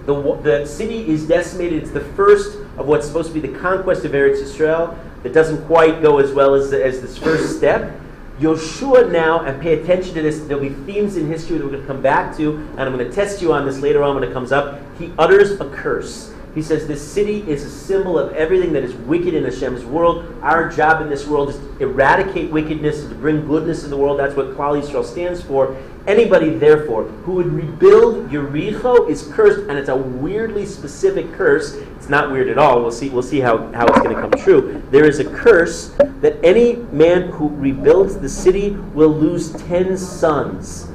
[0.05, 1.83] The, the city is decimated.
[1.83, 5.65] It's the first of what's supposed to be the conquest of Eretz Yisrael that doesn't
[5.65, 7.99] quite go as well as, as this first step.
[8.39, 11.81] Yoshua now, and pay attention to this, there'll be themes in history that we're going
[11.81, 14.23] to come back to, and I'm going to test you on this later on when
[14.23, 14.79] it comes up.
[14.99, 16.33] He utters a curse.
[16.53, 20.39] He says this city is a symbol of everything that is wicked in Hashem's world.
[20.41, 23.97] Our job in this world is to eradicate wickedness and to bring goodness in the
[23.97, 24.19] world.
[24.19, 25.75] That's what Klal Yisrael stands for.
[26.07, 31.73] Anybody, therefore, who would rebuild Yericho is cursed, and it's a weirdly specific curse.
[31.73, 32.81] It's not weird at all.
[32.81, 33.09] We'll see.
[33.09, 34.81] We'll see how, how it's going to come true.
[34.89, 35.89] There is a curse
[36.21, 40.87] that any man who rebuilds the city will lose ten sons.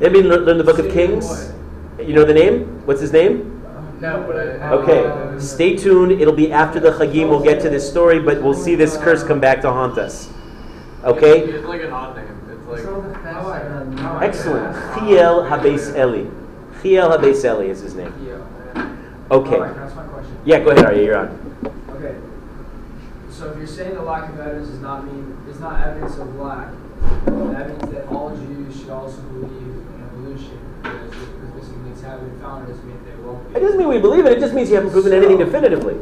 [0.00, 1.52] Anybody learn, learn the Book of Kings?
[1.98, 2.80] You know the name?
[2.86, 3.62] What's his name?
[3.66, 6.12] Uh, no, but uh, Okay, stay tuned.
[6.12, 7.28] It'll be after the Chagim.
[7.28, 10.30] We'll get to this story, but we'll see this curse come back to haunt us.
[11.04, 11.40] Okay?
[11.40, 12.40] It's like an odd name.
[12.50, 12.80] It's like.
[12.80, 14.74] So the fence, uh, Excellent.
[14.94, 16.28] Chiel Habes Eli.
[16.82, 18.12] Chiel Habes Eli is his name.
[19.30, 19.54] Okay.
[19.56, 20.36] Alright, can I ask my question?
[20.44, 21.04] Yeah, go ahead, Arya.
[21.04, 21.28] You're on.
[21.90, 22.16] Okay.
[23.30, 26.34] So if you're saying the lack of evidence does not mean is not evidence of
[26.36, 26.68] lack,
[27.26, 30.58] that means that all Jews should also believe in evolution.
[30.82, 33.56] Because if missing links have been found, it doesn't mean they won't be.
[33.56, 34.32] It doesn't mean we believe it.
[34.32, 35.96] It just means you haven't proven anything definitively.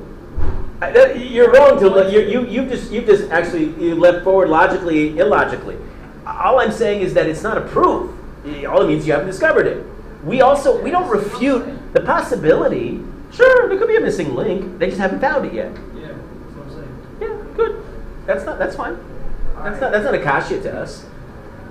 [0.81, 2.21] I- that- You're wrong to you.
[2.21, 5.77] You you just you just actually you left forward logically illogically.
[6.29, 8.15] All I'm saying is that it's not a proof.
[8.69, 9.85] All it means you haven't discovered it.
[10.25, 13.03] We also we don't refute the possibility.
[13.33, 14.79] Sure, there could be a missing link.
[14.79, 15.73] They just haven't found it yet.
[15.97, 17.07] Yeah, that's what I'm saying.
[17.21, 17.85] Yeah, good.
[18.27, 18.99] That's not that's fine.
[19.57, 21.07] That's not that's not a kasha to us.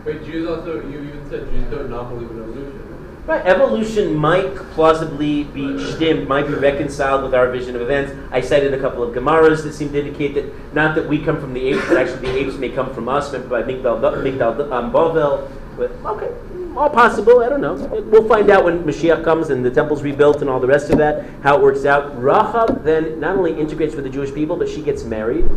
[0.05, 0.81] Wait, Jews also.
[0.87, 2.86] You even said Jews don't not believe in evolution.
[3.27, 8.13] Right, evolution might plausibly be shtim, might be reconciled with our vision of events.
[8.31, 11.37] I cited a couple of Gemaras that seem to indicate that not that we come
[11.41, 14.71] from the apes, but actually the apes may come from us, maybe by Migdal, Migdal
[14.71, 15.51] um, Bavel.
[15.75, 16.33] But okay,
[16.77, 17.43] all possible.
[17.43, 17.73] I don't know.
[17.73, 20.97] We'll find out when Mashiach comes and the temple's rebuilt and all the rest of
[20.99, 22.17] that, how it works out.
[22.23, 25.49] Rahab then not only integrates with the Jewish people, but she gets married.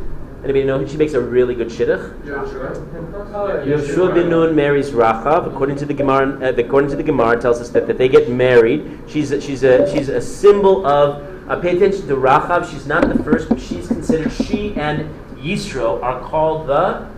[0.42, 0.78] Anybody know?
[0.78, 2.22] Who she makes a really good shidduch.
[2.24, 5.46] Yoshua bin Nun marries Rachav.
[5.46, 8.30] According to the Gemara, uh, according to the Gemara, tells us that, that they get
[8.30, 9.02] married.
[9.06, 11.26] She's a, she's a she's a symbol of.
[11.50, 12.70] Uh, pay attention to Rachav.
[12.70, 14.32] She's not the first, but she's considered.
[14.32, 17.08] She and Yisro are called the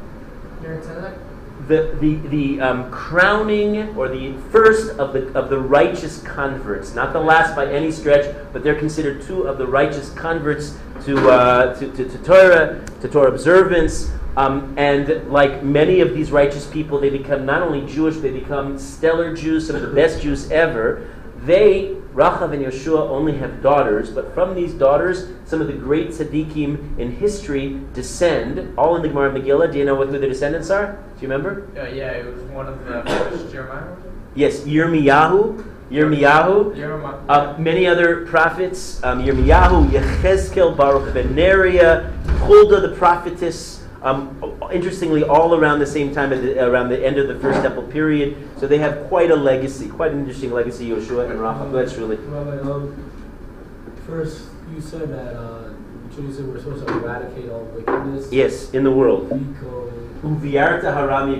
[0.62, 1.21] You're intending
[1.68, 6.94] the the, the um, crowning or the first of the of the righteous converts.
[6.94, 11.30] Not the last by any stretch, but they're considered two of the righteous converts to
[11.30, 14.10] uh, to, to, to Torah to Torah observance.
[14.34, 18.78] Um, and like many of these righteous people, they become not only Jewish, they become
[18.78, 21.06] stellar Jews, some of the best Jews ever.
[21.44, 26.08] They, Rachav and Yeshua, only have daughters, but from these daughters, some of the great
[26.08, 29.72] tzaddikim in history descend, all in the Gemara Megillah.
[29.72, 30.92] Do you know what, who the descendants are?
[30.92, 31.66] Do you remember?
[31.76, 33.96] Uh, yeah, it was one of the first Jeremiah.
[34.34, 35.68] Yes, Yirmiyahu.
[35.90, 37.24] Yirmiyahu.
[37.28, 45.22] Uh, many other prophets, um, Yirmiyahu, Yechezkel, Baruch ben Neriah, Huldah the prophetess, um, interestingly,
[45.22, 48.36] all around the same time, the, around the end of the First Temple period.
[48.58, 51.72] So they have quite a legacy, quite an interesting legacy, Yoshua and Rachav.
[51.72, 52.16] That's really.
[52.16, 53.12] Rabbi, um,
[54.06, 55.72] first you said that uh,
[56.18, 58.32] we're supposed to eradicate all wickedness.
[58.32, 59.30] Yes, in the world.
[60.22, 61.32] Uviarta haram.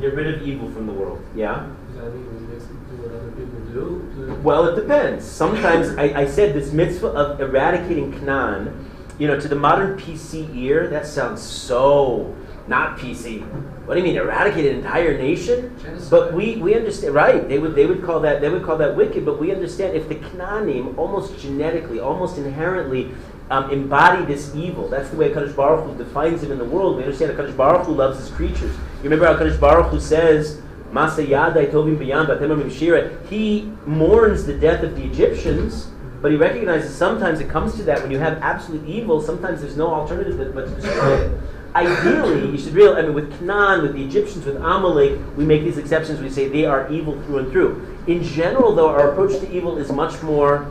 [0.00, 1.22] Get rid of evil from the world.
[1.34, 1.68] Yeah?
[1.88, 4.40] Does that mean we mix it do what other people do?
[4.42, 5.24] Well, it depends.
[5.24, 8.89] Sometimes I, I said this mitzvah of eradicating Canaan,
[9.20, 12.34] you know, to the modern PC ear, that sounds so
[12.66, 13.42] not PC.
[13.84, 15.76] What do you mean, eradicate an entire nation?
[15.82, 16.10] Genocide.
[16.10, 17.46] But we, we understand, right?
[17.46, 19.26] They would they would call that they would call that wicked.
[19.26, 23.12] But we understand if the Canaanim almost genetically, almost inherently.
[23.50, 24.86] Um, embody this evil.
[24.86, 26.96] That's the way Kadosh Baruch Hu defines it in the world.
[26.96, 28.72] We understand that Kadosh Baruch Hu loves his creatures.
[28.98, 33.10] You remember how Kadosh Baruch Hu says, Masa Yadai Tovim B'Yam Batem Amim Shira.
[33.28, 35.89] He mourns the death of the Egyptians,
[36.20, 39.76] but he recognizes sometimes it comes to that when you have absolute evil, sometimes there's
[39.76, 41.40] no alternative but, but to destroy it.
[41.74, 45.62] Ideally, you should realize, I mean, with Canaan, with the Egyptians, with Amalek, we make
[45.62, 46.20] these exceptions.
[46.20, 47.98] We say they are evil through and through.
[48.08, 50.66] In general, though, our approach to evil is much more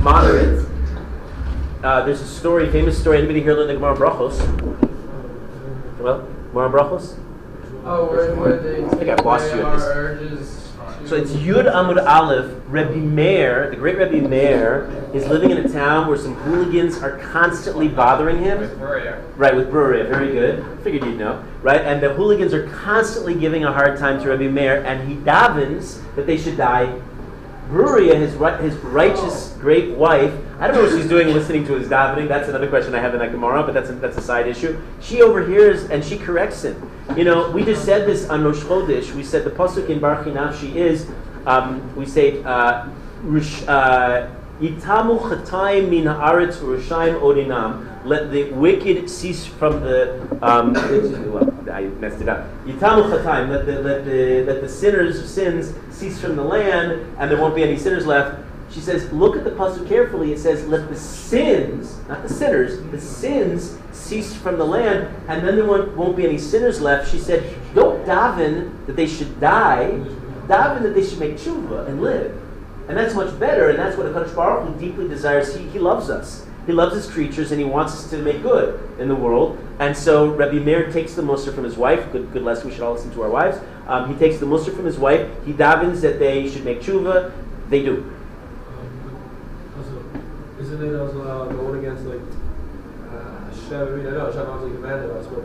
[0.00, 0.66] moderate.
[1.84, 3.18] Uh, there's a story, famous story.
[3.18, 4.38] Anybody here learn the Gemara Brachos?
[6.00, 7.18] Well, Gemara Brachos?
[7.84, 10.65] Oh, where, where they I think I've lost you at this.
[11.06, 12.52] So it's Yud Amud Aleph.
[12.66, 17.16] Rebbe Meir, the great Rebbe Meir, is living in a town where some hooligans are
[17.18, 18.58] constantly bothering him.
[18.58, 18.72] With.
[19.36, 20.64] Right, with Bruria, very good.
[20.82, 21.44] Figured you'd know.
[21.62, 25.14] Right, and the hooligans are constantly giving a hard time to Rebbe Meir, and he
[25.14, 27.00] davens that they should die.
[27.68, 31.88] Bruria, his, his righteous great wife, I don't know what she's doing listening to his
[31.88, 32.28] davening.
[32.28, 34.80] That's another question I have in that Gemara, but that's a, that's a side issue.
[35.00, 36.90] She overhears and she corrects him.
[37.16, 39.12] You know, we just said this on Rosh Chodesh.
[39.14, 41.10] We said the pasuk in Baruch Nafshi is,
[41.44, 42.88] um, we say, uh,
[43.66, 48.04] uh, Yitamu min haaretz urushaim odinam.
[48.04, 50.38] Let the wicked cease from the.
[50.40, 52.46] Um, I messed it up.
[52.64, 53.10] Yitamu.
[53.48, 57.54] Let the let the let the sinners' sins cease from the land, and there won't
[57.54, 58.42] be any sinners left.
[58.70, 60.32] She says, look at the pasuk carefully.
[60.32, 65.46] It says, let the sins, not the sinners, the sins cease from the land, and
[65.46, 67.10] then there won't, won't be any sinners left.
[67.10, 70.00] She said, don't daven that they should die.
[70.48, 72.36] Daven that they should make tshuva and live.
[72.88, 75.54] And that's much better, and that's what HaKadosh Baruch Hu deeply desires.
[75.54, 76.46] He, he loves us.
[76.66, 79.58] He loves his creatures, and he wants us to make good in the world.
[79.78, 82.10] And so Rabbi Meir takes the mussar from his wife.
[82.10, 82.68] Good, good lesson.
[82.68, 83.58] We should all listen to our wives.
[83.86, 85.30] Um, he takes the mussar from his wife.
[85.44, 87.32] He davens that they should make tshuva.
[87.68, 88.12] They do.
[90.58, 92.20] Isn't it also uh, going against like
[93.12, 93.74] uh, Hashem?
[93.74, 95.42] I mean, I know Hashem obviously commanded us, but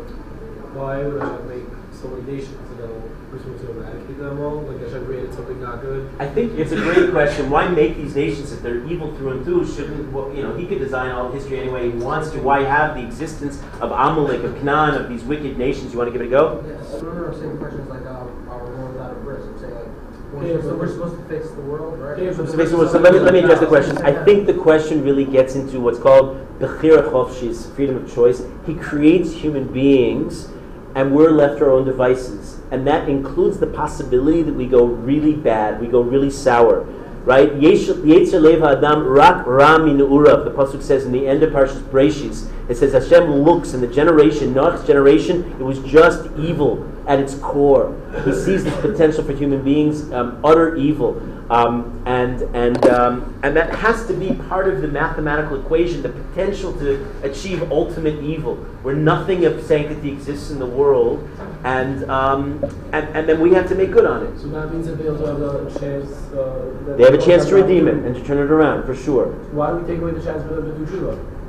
[0.74, 1.71] why would Hashem make
[2.02, 2.58] so many nations?
[2.72, 4.62] You know, we're supposed to eradicate them all.
[4.62, 6.10] Like Hashem created something not good.
[6.20, 7.50] I think it's a great question.
[7.50, 9.68] Why make these nations if they're evil through and through?
[9.68, 10.56] Shouldn't well, you know?
[10.56, 12.42] He could design all history any way he wants to.
[12.42, 15.94] Why have the existence of Amalek, of Canaan, of these wicked nations?
[15.94, 16.64] You want to give it a go?
[16.68, 17.02] Yes.
[17.02, 19.46] Remember, I'm saying questions like um, are we going without a verse?
[19.48, 19.86] I'm saying like
[20.32, 22.22] we're, Yeah, supposed, to, we're supposed to fix the world, right?
[22.22, 23.98] Yeah, So, so let me let me address the question.
[24.00, 28.44] I think the question really gets into what's called bechira chofshis, freedom of choice.
[28.66, 30.48] He creates human beings,
[30.96, 35.34] and we're left our own devices, and that includes the possibility that we go really
[35.34, 36.88] bad, we go really sour.
[37.24, 37.52] Right?
[37.52, 40.44] Yetzer lev adam rak ra min urav.
[40.44, 43.88] The pasuk says in the end of Parshas Breshis, it says Hashem looks in the
[43.88, 47.96] generation, Noach's generation, it was just evil at its core.
[48.26, 51.22] He sees this potential for human beings, um, utter evil,
[51.52, 56.10] um, and and um, and that has to be part of the mathematical equation, the
[56.10, 61.28] potential to achieve ultimate evil, where nothing of sanctity exists in the world,
[61.66, 64.40] and um, and and then we have to make good on it.
[64.40, 66.10] So that means that they also have the chance.
[66.32, 69.28] Uh, They have a chance to redeem it and to turn it around for sure.
[69.52, 71.41] Why do we take away the chance for them to do tshuva?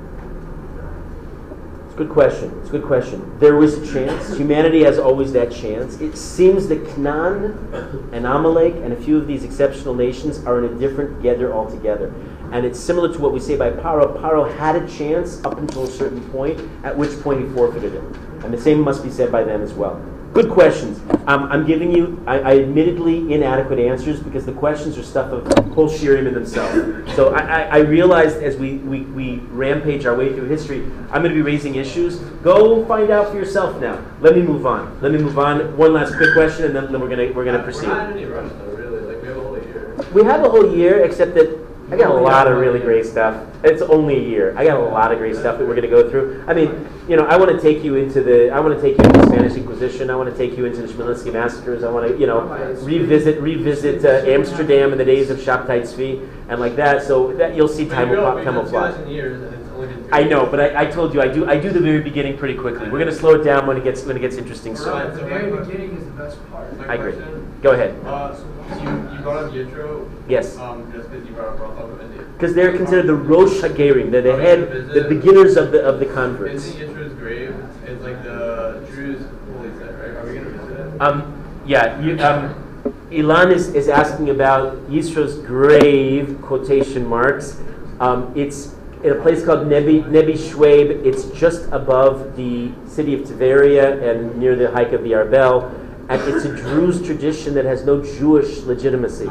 [2.02, 2.52] Good question.
[2.58, 3.38] It's a good question.
[3.38, 4.36] There was a chance.
[4.36, 6.00] Humanity has always that chance.
[6.00, 10.64] It seems that Canaan and Amalek and a few of these exceptional nations are in
[10.64, 12.12] a different gather altogether.
[12.50, 14.20] And it's similar to what we say by Paro.
[14.20, 18.02] Paro had a chance up until a certain point, at which point he forfeited it.
[18.42, 20.04] And the same must be said by them as well.
[20.32, 20.98] Good questions.
[21.26, 25.46] Um, I'm giving you, I, I admittedly inadequate answers because the questions are stuff of
[25.74, 27.14] whole shiurim in themselves.
[27.14, 31.20] So I, I, I realized as we, we, we rampage our way through history, I'm
[31.22, 32.16] going to be raising issues.
[32.42, 34.02] Go find out for yourself now.
[34.20, 34.98] Let me move on.
[35.02, 35.76] Let me move on.
[35.76, 37.88] One last quick question, and then, then we're going to we're going to proceed.
[37.88, 39.00] We're not in any rush though, really.
[39.02, 39.96] Like we have a whole year.
[40.14, 43.46] We have a whole year, except that I got a lot of really great stuff.
[43.62, 44.56] It's only a year.
[44.56, 46.42] I got a lot of great stuff that we're going to go through.
[46.48, 48.96] I mean, you know, I want to take you into the, I want to take
[48.96, 50.08] you into the Spanish Inquisition.
[50.08, 51.84] I want to take you into the Chmielewski massacres.
[51.84, 52.44] I want to, you know,
[52.80, 57.02] revisit revisit uh, Amsterdam in the days of Shabtai Tzvi and like that.
[57.02, 59.04] So that you'll see time will pop, time will fly.
[59.04, 61.46] years and it's only been three I know, but I, I told you I do
[61.46, 62.88] I do the very beginning pretty quickly.
[62.88, 64.76] We're going to slow it down when it gets when it gets interesting.
[64.76, 66.72] So So the very beginning is the best part.
[66.88, 67.22] I agree.
[67.60, 67.94] Go ahead.
[68.06, 68.46] Uh, so
[68.80, 69.54] you, you brought up
[70.28, 70.56] Yes.
[70.58, 72.22] um, just because you brought up Roth of India.
[72.34, 74.10] Because they're considered the Rosh Hagerim.
[74.10, 76.06] They're the head, the beginners of the of the.
[76.06, 77.54] Visiting Yitro's grave
[77.86, 80.16] is like the Druze holy site, right?
[80.16, 81.00] Are we going to visit it?
[81.00, 82.54] Um, yeah, you, um,
[83.10, 87.60] Ilan is, is asking about Yisro's grave, quotation marks.
[88.00, 91.04] Um, it's in a place called Nebi, Nebi Shweib.
[91.04, 95.81] It's just above the city of Tiberia and near the hike of the Arbel.
[96.20, 99.30] It's a Druze tradition that has no Jewish legitimacy.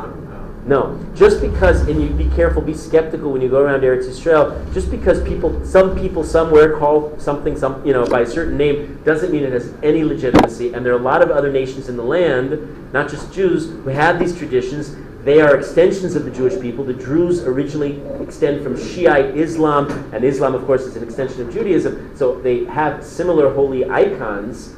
[0.66, 4.72] No, just because, and you be careful, be skeptical when you go around Eretz Yisrael.
[4.74, 9.02] Just because people, some people somewhere call something, some you know, by a certain name,
[9.04, 10.74] doesn't mean it has any legitimacy.
[10.74, 13.90] And there are a lot of other nations in the land, not just Jews, who
[13.90, 14.96] have these traditions.
[15.24, 16.84] They are extensions of the Jewish people.
[16.84, 21.52] The Druze originally extend from Shiite Islam, and Islam, of course, is an extension of
[21.52, 22.16] Judaism.
[22.16, 24.76] So they have similar holy icons,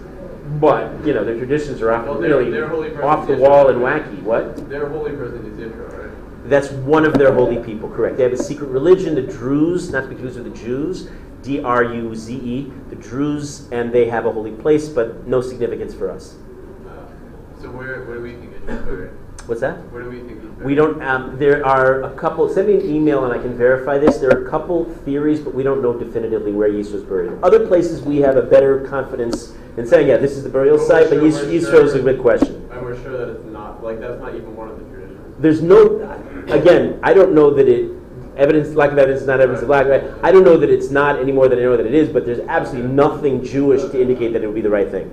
[0.59, 3.39] but you know their traditions are off, Well, really they're holy person off the is
[3.39, 3.99] wall and Israel.
[3.99, 4.21] wacky.
[4.23, 4.69] What?
[4.69, 6.49] Their holy person is Yitro, right?
[6.49, 8.17] That's one of their holy people, correct.
[8.17, 11.09] They have a secret religion, the Druze, not because of the Jews,
[11.41, 15.39] D R U Z E, the Druze, and they have a holy place, but no
[15.41, 16.35] significance for us.
[16.85, 19.11] Uh, so where, where do we think Yitro's buried?
[19.45, 19.77] What's that?
[19.91, 20.65] Where do we think buried?
[20.65, 23.97] We don't, um, there are a couple, send me an email and I can verify
[23.97, 24.17] this.
[24.17, 27.31] There are a couple theories, but we don't know definitively where Yisro is buried.
[27.41, 30.83] Other places we have a better confidence in saying, yeah, this is the burial But
[30.83, 32.69] we're site, but sure- Yis- we're Yisro is a sure- good question.
[32.71, 35.19] And we're sure that it's not, like, that's not even one of the traditions.
[35.39, 35.99] There's no,
[36.49, 37.91] again, I don't know that it,
[38.37, 40.03] evidence, lack of evidence is not evidence of lack, right?
[40.21, 42.25] I don't know that it's not any more than I know that it is, but
[42.25, 45.11] there's absolutely nothing Jewish to indicate that it would be the right thing.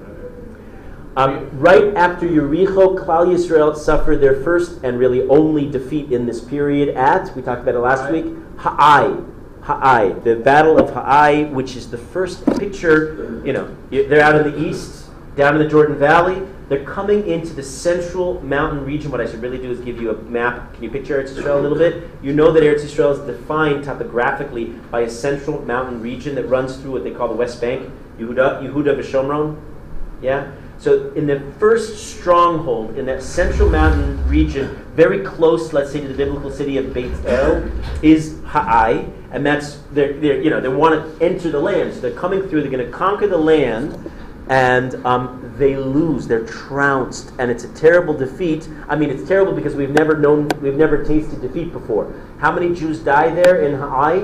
[1.17, 6.41] Um, right after Yericho, Klal Yisrael suffered their first and really only defeat in this
[6.41, 8.27] period at, we talked about it last week,
[8.59, 9.17] Ha'ai.
[9.63, 14.51] Ha'ai, the Battle of Ha'ai, which is the first picture, you know, they're out in
[14.51, 16.43] the east, down in the Jordan Valley.
[16.69, 19.11] They're coming into the central mountain region.
[19.11, 20.73] What I should really do is give you a map.
[20.75, 22.09] Can you picture Eretz Yisrael a little bit?
[22.23, 26.77] You know that Eretz Yisrael is defined topographically by a central mountain region that runs
[26.77, 29.61] through what they call the West Bank, Yehuda, Yehuda V'Shomron.
[30.23, 30.53] Yeah?
[30.79, 36.09] So in the first stronghold in that central mountain region, very close, let's say, to
[36.09, 40.69] the biblical city of Beit El, is Ha'ai, and that's they're, they're you know they
[40.69, 42.63] want to enter the land, so they're coming through.
[42.63, 44.11] They're going to conquer the land,
[44.49, 46.27] and um, they lose.
[46.27, 48.69] They're trounced, and it's a terrible defeat.
[48.89, 52.13] I mean, it's terrible because we've never known, we've never tasted defeat before.
[52.39, 54.21] How many Jews died there in Ha'ai?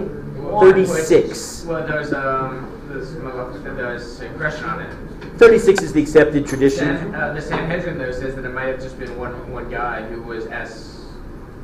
[0.61, 1.64] Thirty-six.
[1.64, 4.96] Well, there's um, there's, there's aggression on it.
[5.38, 6.96] 36 is the accepted tradition.
[6.96, 10.02] San, uh, the Sanhedrin though says that it might have just been one one guy
[10.07, 10.95] who was as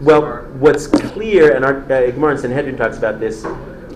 [0.02, 3.42] Well, what's clear, and our uh, Gemara in Sanhedrin talks about this,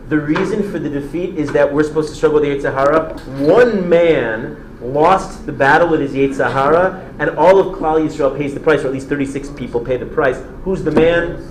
[0.09, 3.19] the reason for the defeat is that we're supposed to struggle with the yetzer hara.
[3.45, 8.55] One man lost the battle with his yetzer hara, and all of Klal Yisrael pays
[8.55, 10.41] the price, or at least 36 people pay the price.
[10.63, 11.45] Who's the man?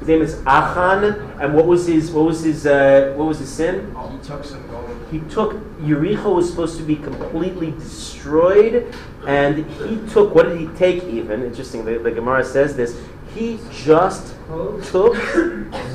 [0.00, 1.04] His name is Achan,
[1.40, 3.94] and what was his what was his uh, what was his sin?
[4.10, 4.90] he took some gold.
[5.10, 8.92] He took Yericho was supposed to be completely destroyed,
[9.26, 11.04] and he took what did he take?
[11.04, 13.00] Even interesting, the, the Gemara says this.
[13.34, 14.34] He just
[14.84, 15.16] took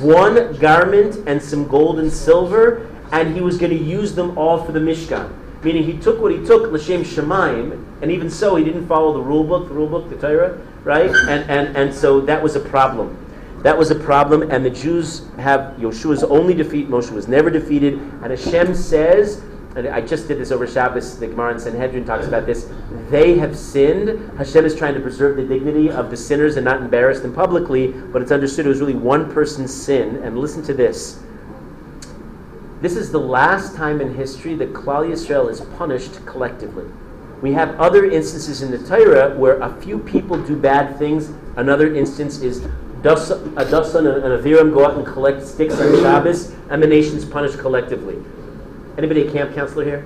[0.02, 4.62] one garment and some gold and silver, and he was going to use them all
[4.64, 5.32] for the Mishkan.
[5.62, 9.20] Meaning, he took what he took, l'shem shamayim, and even so, he didn't follow the
[9.20, 11.10] rule book, the rule book, the Torah, right?
[11.10, 13.16] And and and so that was a problem.
[13.62, 16.88] That was a problem, and the Jews have Yeshua's only defeat.
[16.88, 19.42] Moshe was never defeated, and Hashem says,
[19.76, 21.18] and I just did this over Shabbos.
[21.18, 22.68] The Gemara in Sanhedrin talks about this.
[23.08, 24.36] They have sinned.
[24.36, 27.92] Hashem is trying to preserve the dignity of the sinners and not embarrass them publicly.
[27.92, 30.16] But it's understood it was really one person's sin.
[30.16, 31.22] And listen to this.
[32.80, 36.86] This is the last time in history that Klal Yisrael is punished collectively.
[37.40, 41.30] We have other instances in the Torah where a few people do bad things.
[41.56, 42.60] Another instance is
[43.02, 47.58] Dasan and an Aviram go out and collect sticks on Shabbos, and the nation's punished
[47.58, 48.16] collectively.
[49.00, 50.04] Anybody a camp counselor here?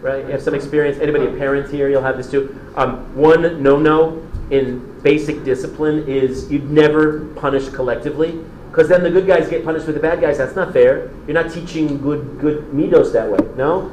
[0.00, 0.24] Right?
[0.24, 0.98] You have some experience.
[0.98, 1.90] Anybody a parent here?
[1.90, 2.58] You'll have this too.
[2.76, 9.26] Um, one no-no in basic discipline is you'd never punish collectively, because then the good
[9.26, 10.38] guys get punished with the bad guys.
[10.38, 11.10] That's not fair.
[11.26, 13.54] You're not teaching good good midos that way.
[13.54, 13.92] No.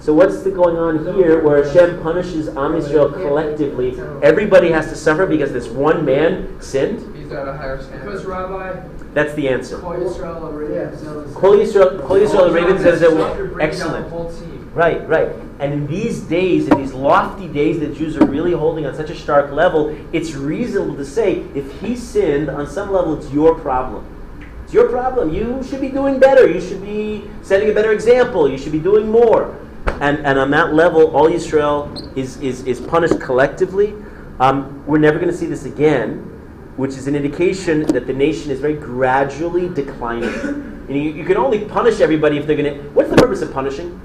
[0.00, 3.90] So what's the going on here where Hashem punishes Am Yisrael collectively?
[4.22, 7.14] Everybody has to suffer because this one man sinned?
[7.14, 8.24] He's at a higher Because.
[8.24, 9.78] Rabbi, That's the answer.
[9.78, 11.34] Kol Yisrael Areivim Yisrael,
[12.06, 14.04] Kol Yisrael Raven says that we're have to bring down excellent.
[14.04, 14.70] The whole team.
[14.74, 15.28] Right, right.
[15.58, 19.10] And in these days, in these lofty days that Jews are really holding on such
[19.10, 23.58] a stark level, it's reasonable to say if he sinned, on some level, it's your
[23.60, 24.06] problem.
[24.64, 25.34] It's your problem.
[25.34, 26.48] You should be doing better.
[26.50, 28.50] You should be setting a better example.
[28.50, 29.58] You should be doing more.
[30.00, 33.94] And, and on that level, all Yisrael is, is, is punished collectively.
[34.40, 36.31] Um, we're never going to see this again,
[36.82, 40.34] which is an indication that the nation is very gradually declining.
[40.88, 42.90] And you, you can only punish everybody if they're going to.
[42.90, 44.00] What's the purpose of punishing?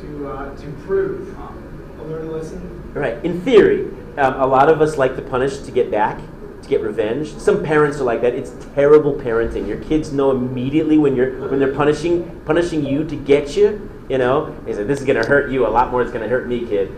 [0.00, 1.38] To, uh, to prove.
[1.38, 2.92] A learning lesson?
[2.94, 3.24] Right.
[3.24, 3.84] In theory,
[4.18, 6.18] um, a lot of us like to punish to get back,
[6.62, 7.32] to get revenge.
[7.34, 8.34] Some parents are like that.
[8.34, 9.68] It's terrible parenting.
[9.68, 13.88] Your kids know immediately when you're when they're punishing punishing you to get you.
[14.08, 16.02] You know, they say this is going to hurt you a lot more.
[16.02, 16.90] It's going to hurt me, kid.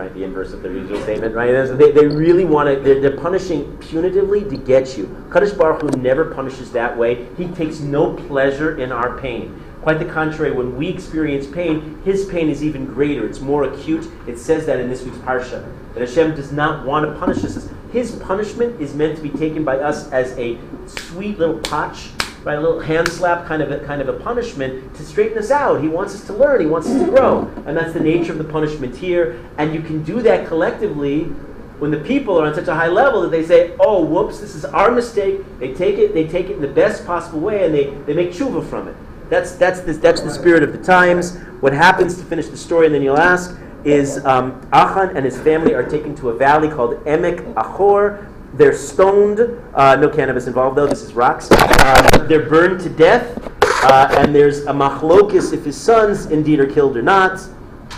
[0.00, 0.14] Right.
[0.14, 1.34] The inverse of the usual statement.
[1.34, 1.52] Right.
[1.52, 2.80] They, they really want to.
[2.80, 5.04] They're, they're punishing punitively to get you.
[5.28, 7.26] Kadosh Baruch Hu never punishes that way.
[7.36, 9.62] He takes no pleasure in our pain.
[9.82, 13.26] Quite the contrary, when we experience pain, his pain is even greater.
[13.26, 14.10] It's more acute.
[14.26, 15.70] It says that in this week's Parsha.
[15.92, 17.68] That Hashem does not want to punish us.
[17.92, 22.08] His punishment is meant to be taken by us as a sweet little potch,
[22.44, 22.58] right?
[22.58, 25.82] A little hand slap kind of a, kind of a punishment to straighten us out.
[25.82, 26.60] He wants us to learn.
[26.60, 27.50] He wants us to grow.
[27.66, 29.44] And that's the nature of the punishment here.
[29.58, 31.24] And you can do that collectively
[31.78, 34.54] when the people are on such a high level that they say, oh, whoops, this
[34.54, 35.40] is our mistake.
[35.58, 38.30] They take it, they take it in the best possible way, and they, they make
[38.30, 38.96] tshuva from it.
[39.30, 41.38] That's, that's, the, that's the spirit of the times.
[41.60, 45.40] What happens to finish the story, and then you'll ask, is um, Achan and his
[45.40, 48.29] family are taken to a valley called Emek Achor.
[48.54, 49.40] They're stoned.
[49.74, 50.86] Uh, no cannabis involved, though.
[50.86, 51.50] This is rocks.
[51.52, 53.38] Um, they're burned to death.
[53.82, 57.40] Uh, and there's a machlokis if his sons indeed are killed or not.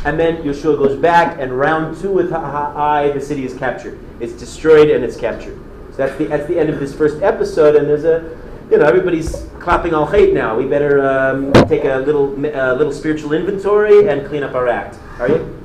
[0.05, 3.99] And then Yeshua goes back, and round two with Ha'ai, the city is captured.
[4.21, 5.59] It's destroyed and it's captured.
[5.91, 8.39] So that's the, that's the end of this first episode, and there's a,
[8.71, 10.57] you know, everybody's clapping all hate now.
[10.57, 14.99] We better um, take a little, little spiritual inventory and clean up our act.
[15.21, 15.59] Are you?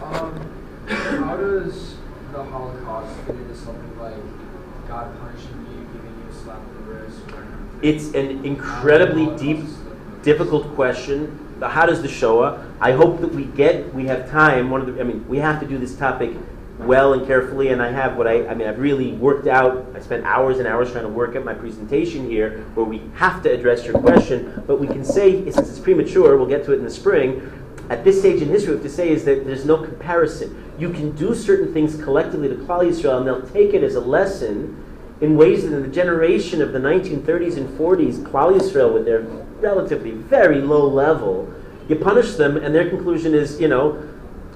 [0.00, 0.50] Um,
[0.88, 1.96] how does
[2.32, 4.16] the Holocaust fit into something like
[4.88, 7.18] God punishing you, giving you a slap on the wrist?
[7.28, 7.65] or anything?
[7.82, 9.64] It's an incredibly deep,
[10.22, 11.42] difficult question.
[11.60, 12.66] How does the Shoah?
[12.80, 14.70] I hope that we get, we have time.
[14.70, 16.34] One of the, I mean, we have to do this topic
[16.78, 17.68] well and carefully.
[17.68, 19.86] And I have what I, I mean, I've really worked out.
[19.94, 23.42] I spent hours and hours trying to work at my presentation here, where we have
[23.42, 24.62] to address your question.
[24.66, 27.52] But we can say, since it's premature, we'll get to it in the spring.
[27.88, 30.62] At this stage in history, what we have to say is that there's no comparison.
[30.78, 34.00] You can do certain things collectively to Klal Yisrael, and they'll take it as a
[34.00, 34.82] lesson
[35.20, 39.20] in ways that in the generation of the 1930s and 40s, Klal Yisrael, with their
[39.60, 41.52] relatively very low level,
[41.88, 44.02] you punish them, and their conclusion is, you know,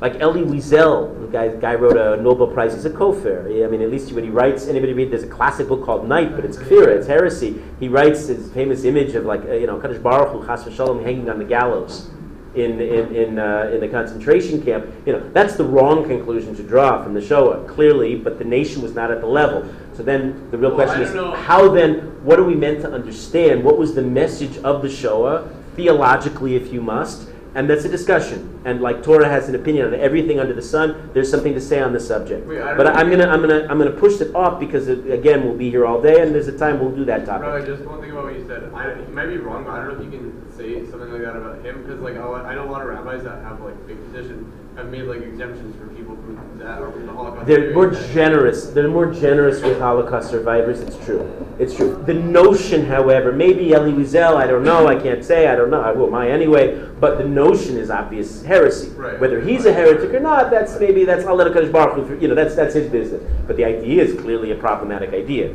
[0.01, 2.75] like Elie Wiesel, the guy, guy wrote a Nobel Prize.
[2.75, 3.65] He's a kofer.
[3.65, 5.11] I mean, at least when he writes, anybody read?
[5.11, 7.63] There's a classic book called Night, but it's kfira, it's heresy.
[7.79, 11.05] He writes his famous image of like, uh, you know, Kadosh Baruch Hu, Chas v'Shalom,
[11.05, 12.09] hanging on the gallows
[12.55, 14.86] in in in, uh, in the concentration camp.
[15.07, 18.16] You know, that's the wrong conclusion to draw from the Shoah, clearly.
[18.16, 19.72] But the nation was not at the level.
[19.94, 21.30] So then the real Well, question is, know.
[21.32, 22.01] how then?
[22.24, 23.64] What are we meant to understand?
[23.64, 27.28] What was the message of the Shoah theologically, if you must?
[27.55, 28.61] And that's a discussion.
[28.64, 31.80] And like Torah has an opinion on everything under the sun, there's something to say
[31.80, 32.46] on the subject.
[32.46, 32.86] Wait, but.
[33.01, 35.86] I'm gonna I'm gonna I'm gonna push it off because it, again we'll be here
[35.86, 37.46] all day, and there's a time we'll do that topic.
[37.46, 38.70] Bro, just one thing about what you said.
[38.74, 41.22] I, you might be wrong, but I don't know if you can say something like
[41.22, 44.05] that about him because, like, I know a lot of rabbis that have like big
[44.05, 47.47] position have made like exemptions for people from that or from the Holocaust.
[47.47, 48.66] They're more generous.
[48.71, 50.81] They're more generous with Holocaust survivors.
[50.81, 51.31] It's true.
[51.59, 52.03] It's true.
[52.07, 54.87] The notion, however, maybe Elie Wiesel, I don't know.
[54.87, 55.49] I can't say.
[55.49, 55.81] I don't know.
[55.81, 56.89] I will my anyway.
[57.01, 58.91] But the notion is obvious heresy.
[58.91, 59.18] Right.
[59.18, 62.29] Whether he's a heretic or not, that's maybe that's I'll let Hakadosh Baruch Hu, You
[62.29, 63.23] know, that's that's his business.
[63.47, 65.55] But the idea is clearly a problematic idea.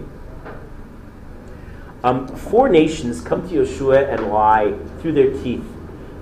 [2.04, 5.66] Um, four nations come to Yeshua and lie through their teeth.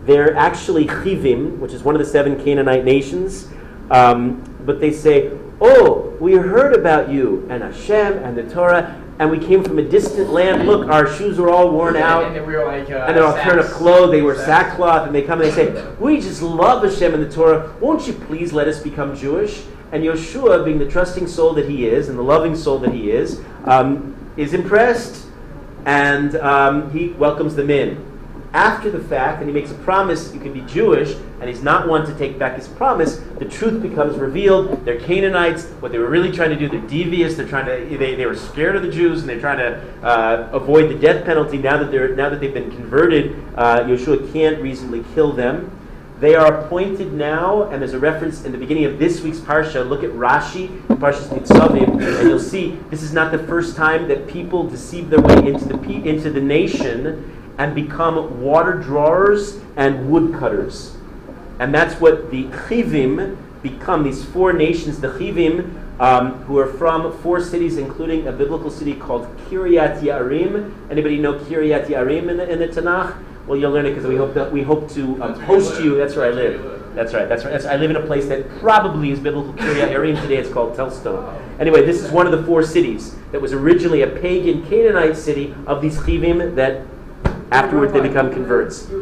[0.05, 3.47] They're actually Chivim, which is one of the seven Canaanite nations.
[3.89, 5.31] Um, but they say,
[5.61, 9.81] Oh, we heard about you and Hashem and the Torah, and we came from a
[9.81, 10.65] distant land.
[10.67, 12.25] Look, our shoes are all worn out.
[12.25, 15.05] And then we were like, uh, And they're all turned up clothes, they wear sackcloth,
[15.05, 17.73] and they come and they say, We just love Hashem and the Torah.
[17.79, 19.63] Won't you please let us become Jewish?
[19.93, 23.11] And Yeshua, being the trusting soul that he is and the loving soul that he
[23.11, 25.27] is, um, is impressed
[25.85, 28.12] and um, he welcomes them in.
[28.53, 31.87] After the fact, and he makes a promise, you can be Jewish, and he's not
[31.87, 34.85] one to take back his promise, the truth becomes revealed.
[34.85, 35.65] They're Canaanites.
[35.79, 37.35] What they were really trying to do, they're devious.
[37.35, 40.49] They're trying to, they, they were scared of the Jews, and they're trying to uh,
[40.53, 41.57] avoid the death penalty.
[41.57, 45.75] Now that, they're, now that they've been converted, uh, Yeshua can't reasonably kill them.
[46.19, 49.85] They are appointed now, and there's a reference in the beginning of this week's Parsha.
[49.85, 54.27] Look at Rashi, Parshas Nitzavim, and you'll see this is not the first time that
[54.27, 60.95] people deceive their way into the, into the nation and become water drawers and woodcutters.
[61.59, 67.15] And that's what the Chivim become, these four nations, the Chivim, um, who are from
[67.19, 70.73] four cities, including a biblical city called Kiryat Yearim.
[70.89, 73.23] Anybody know Kiryat Yearim in the, in the Tanakh?
[73.45, 75.45] Well, you'll learn it because we hope that we hope to um, That's where you
[75.45, 75.97] host you.
[75.97, 76.65] That's where I That's where you live.
[76.65, 76.95] live.
[76.95, 77.27] That's right.
[77.29, 77.51] That's right.
[77.51, 80.21] That's, I live in a place that probably is biblical Kiryat Yearim.
[80.21, 81.41] Today it's called Telz Stone.
[81.59, 85.55] Anyway, this is one of the four cities that was originally a pagan Canaanite city
[85.67, 86.85] of these Chivim that
[87.53, 88.89] afterwards they become converts.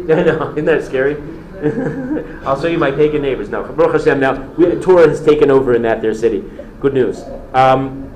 [0.00, 1.14] Know, isn't that scary?
[2.44, 3.62] I'll show you my pagan neighbors now.
[3.62, 6.42] Baruch Hashem, now we, Torah has taken over in that their city.
[6.80, 7.22] Good news.
[7.52, 8.10] Um,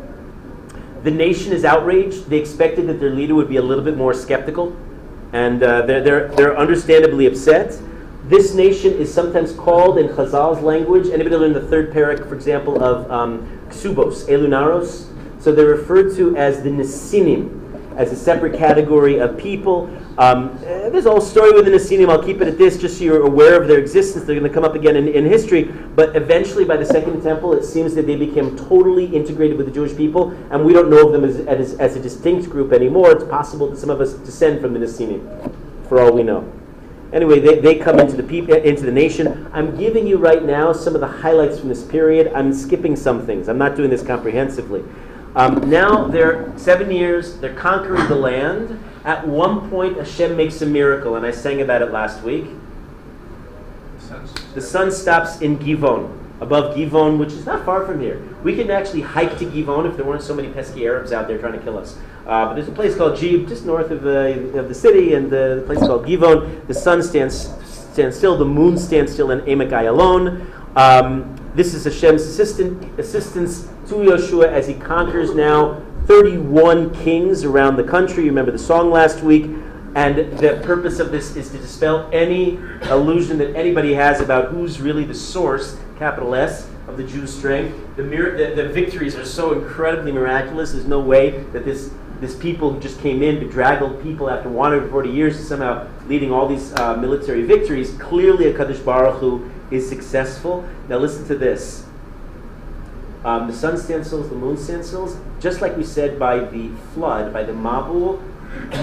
[1.04, 2.28] the nation is outraged.
[2.30, 4.74] They expected that their leader would be a little bit more skeptical,
[5.32, 7.78] and uh, they're, they're, they're understandably upset.
[8.24, 11.08] This nation is sometimes called in Chazal's language.
[11.10, 15.10] Anybody learn the third perek, for example, of um, Ksubos, Eilu Na'aros?
[15.40, 17.63] So they're referred to as the Nesinim,
[17.96, 19.90] as a separate category of people.
[20.18, 22.08] Um, there's a whole story within the Nesinim.
[22.08, 24.24] I'll keep it at this just so you're aware of their existence.
[24.24, 25.64] They're going to come up again in, in history.
[25.64, 29.72] But eventually, by the Second Temple, it seems that they became totally integrated with the
[29.72, 33.12] Jewish people, and we don't know of them as, as, as a distinct group anymore.
[33.12, 35.52] It's possible that some of us descend from the Nesinim,
[35.88, 36.50] for all we know.
[37.12, 39.48] Anyway, they, they come into the peop- into the nation.
[39.52, 42.32] I'm giving you right now some of the highlights from this period.
[42.34, 43.48] I'm skipping some things.
[43.48, 44.82] I'm not doing this comprehensively.
[45.36, 47.38] Um, now they're seven years.
[47.38, 48.82] They're conquering the land.
[49.04, 52.46] At one point, Hashem makes a miracle, and I sang about it last week.
[54.54, 58.22] The sun stops in Givon, above Givon, which is not far from here.
[58.44, 61.38] We can actually hike to Givon if there weren't so many pesky Arabs out there
[61.38, 61.98] trying to kill us.
[62.26, 65.30] Uh, but there's a place called Jib, just north of the, of the city, and
[65.30, 66.66] the, the place called Givon.
[66.68, 70.46] The sun stands, stands still, the moon stands still in Emek Ayalon.
[70.76, 77.76] Um, this is Hashem's assistant, assistance to Yeshua as he conquers now 31 kings around
[77.76, 78.24] the country.
[78.24, 79.50] You remember the song last week.
[79.94, 82.58] And the purpose of this is to dispel any
[82.90, 87.96] illusion that anybody has about who's really the source, capital S, of the Jews' strength.
[87.96, 90.72] The, mir- the, the victories are so incredibly miraculous.
[90.72, 95.10] There's no way that this this people who just came in, bedraggled people after 140
[95.10, 97.92] years, is somehow leading all these uh, military victories.
[97.98, 100.66] Clearly, a Kadosh Baruch Hu is successful.
[100.88, 101.84] Now, listen to this.
[103.24, 105.16] Um, the sun stencils, the moon stencils.
[105.40, 108.20] Just like we said by the flood, by the Mabul,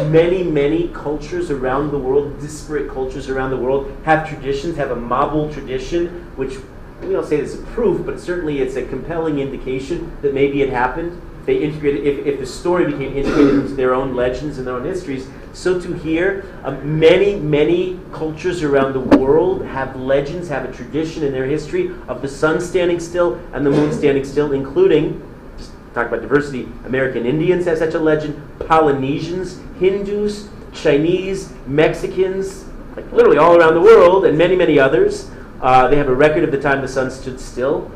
[0.09, 4.95] many, many cultures around the world, disparate cultures around the world, have traditions, have a
[4.95, 6.57] Mabul tradition, which
[7.01, 10.69] we don't say this is proof, but certainly it's a compelling indication that maybe it
[10.69, 11.21] happened.
[11.45, 14.85] They integrated, if, if the story became integrated into their own legends and their own
[14.85, 20.71] histories, so too here, um, many, many cultures around the world have legends, have a
[20.71, 25.21] tradition in their history of the sun standing still and the moon standing still, including
[25.57, 26.69] just talk about diversity.
[26.85, 28.41] American Indians have such a legend.
[28.59, 35.29] Polynesians, Hindus, Chinese, Mexicans, like literally all around the world, and many, many others.
[35.61, 37.91] Uh, they have a record of the time the sun stood still.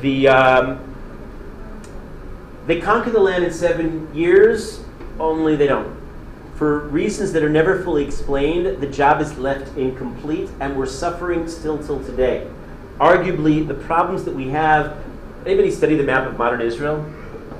[0.00, 0.94] The um,
[2.66, 4.84] they conquer the land in seven years,
[5.18, 6.03] only they don't.
[6.56, 11.48] For reasons that are never fully explained, the job is left incomplete, and we're suffering
[11.48, 12.48] still till today.
[12.98, 14.96] Arguably, the problems that we have
[15.46, 17.04] Anybody study the map of modern Israel?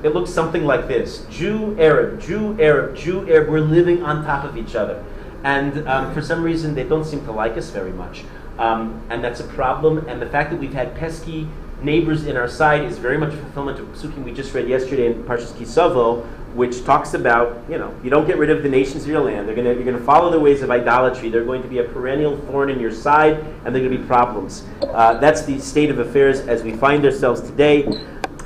[0.01, 3.47] It looks something like this Jew, Arab, Jew, Arab, Jew, Arab.
[3.47, 5.03] We're living on top of each other.
[5.43, 8.23] And um, for some reason, they don't seem to like us very much.
[8.57, 9.99] Um, and that's a problem.
[10.07, 11.47] And the fact that we've had pesky
[11.83, 15.05] neighbors in our side is very much a fulfillment of Psukim we just read yesterday
[15.05, 16.25] in Parshas Kisavo,
[16.55, 19.47] which talks about, you know, you don't get rid of the nations of your land.
[19.47, 21.29] They're gonna, you're going to follow the ways of idolatry.
[21.29, 23.33] They're going to be a perennial thorn in your side,
[23.65, 24.63] and they're going to be problems.
[24.81, 27.85] Uh, that's the state of affairs as we find ourselves today.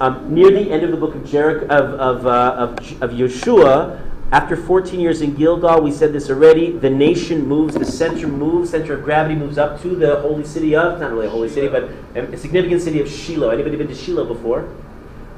[0.01, 4.01] Um, near the end of the book of, Jericho, of, of, uh, of, of Yeshua,
[4.31, 8.69] after 14 years in Gilgal, we said this already, the nation moves, the center moves,
[8.69, 11.67] center of gravity moves up to the holy city of, not really a holy city,
[11.67, 11.85] but
[12.15, 13.49] a significant city of Shiloh.
[13.49, 14.69] Anybody been to Shiloh before?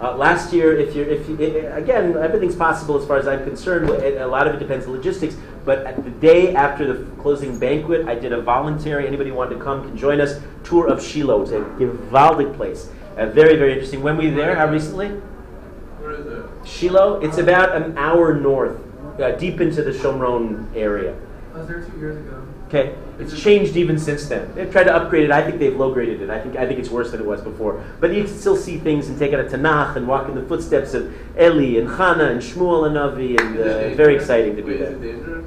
[0.02, 3.44] Uh, last year, if you're, if you, it, again, everything's possible as far as I'm
[3.44, 3.88] concerned.
[3.88, 5.36] A lot of it depends on logistics.
[5.64, 9.06] But at the day after the closing banquet, I did a voluntary.
[9.06, 10.40] Anybody want to come can join us.
[10.64, 11.44] Tour of Shiloh.
[11.44, 12.90] It's a gewaldic place.
[13.16, 14.02] Uh, very, very interesting.
[14.02, 15.10] When we were there, how recently?
[15.10, 16.68] Where is it?
[16.68, 17.20] Shiloh.
[17.20, 18.80] It's about an hour north,
[19.20, 21.16] uh, deep into the Shomron area.
[21.54, 22.48] I was there two years ago.
[22.70, 24.54] Okay, it's changed even since then.
[24.56, 25.32] They've tried to upgrade it.
[25.32, 26.30] I think they've low graded it.
[26.30, 27.84] I think I think it's worse than it was before.
[28.00, 30.44] But you can still see things and take out a Tanakh and walk in the
[30.44, 34.68] footsteps of Eli and Chana and Shmuel and Navi, and uh, very exciting to do
[34.70, 34.92] Wait, that.
[34.94, 35.46] Is it dangerous?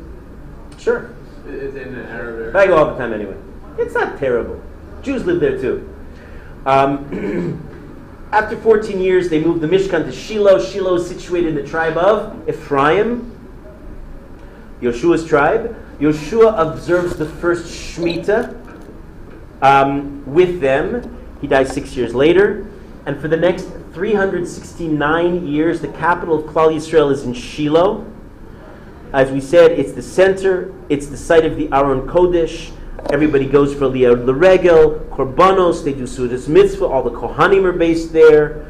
[0.79, 1.11] Sure,
[1.49, 3.37] It- It's in an Arab I go all the time anyway.
[3.79, 4.62] It's not terrible.
[5.03, 5.89] Jews live there too.
[6.66, 7.61] Um,
[8.33, 10.59] after 14 years, they moved the Mishkan to Shiloh.
[10.61, 13.31] Shiloh is situated in the tribe of Ephraim,
[14.81, 15.77] Yeshua's tribe.
[15.99, 18.61] Yeshua observes the first Shemitah
[19.63, 21.19] um, with them.
[21.41, 22.67] He dies six years later.
[23.07, 28.11] And for the next 369 years, the capital of Klal Yisrael is in Shiloh.
[29.13, 32.73] As we said, it's the center, it's the site of the Aron Kodesh.
[33.13, 38.13] Everybody goes for Liyah L'Regel, Korbanos, they do Sudas Mitzvah, all the Kohanim are based
[38.13, 38.67] there.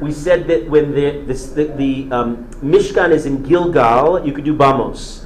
[0.00, 4.54] We said that when the, the, the um, Mishkan is in Gilgal, you could do
[4.54, 5.23] Bamos.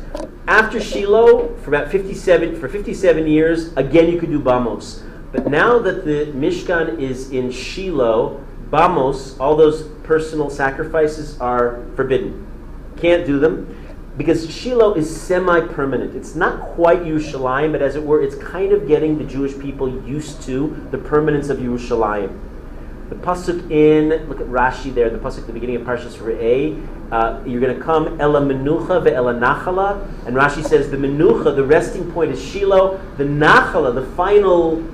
[0.48, 5.02] After Shiloh, for about 57, for 57 years, again you could do Bamos.
[5.30, 12.46] But now that the Mishkan is in Shiloh, Bamos, all those personal sacrifices are forbidden.
[12.96, 13.76] Can't do them
[14.16, 16.16] because Shiloh is semi-permanent.
[16.16, 20.02] It's not quite Yerushalayim, but as it were, it's kind of getting the Jewish people
[20.06, 22.34] used to the permanence of Yerushalayim.
[23.08, 25.08] The pasuk in look at Rashi there.
[25.08, 26.86] The pasuk at the beginning of Parshas Re'eh.
[27.10, 31.64] Uh, you're going to come Ela Menucha ve'Ela Nachala, and Rashi says the Menucha, the
[31.64, 33.00] resting point, is Shiloh.
[33.16, 34.84] The Nachala, the final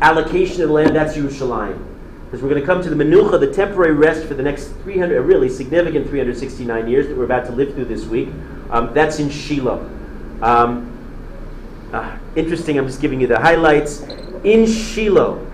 [0.00, 1.78] allocation of the land, that's Yerushalayim.
[2.24, 5.18] Because we're going to come to the Menucha, the temporary rest for the next 300,
[5.18, 8.30] a really significant 369 years that we're about to live through this week.
[8.70, 9.88] Um, that's in Shiloh.
[10.40, 10.90] Um,
[11.92, 14.00] ah, interesting, I'm just giving you the highlights.
[14.44, 15.46] In Shiloh,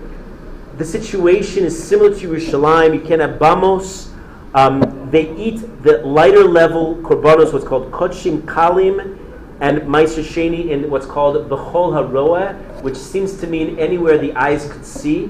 [0.81, 2.95] the situation is similar to Yerushalayim.
[2.95, 4.09] You can have bamos.
[4.55, 9.15] Um, they eat the lighter level korbanos, what's called kodshim kalim,
[9.59, 12.81] and maaser sheni in what's called bechol haroa.
[12.81, 15.29] which seems to mean anywhere the eyes could see.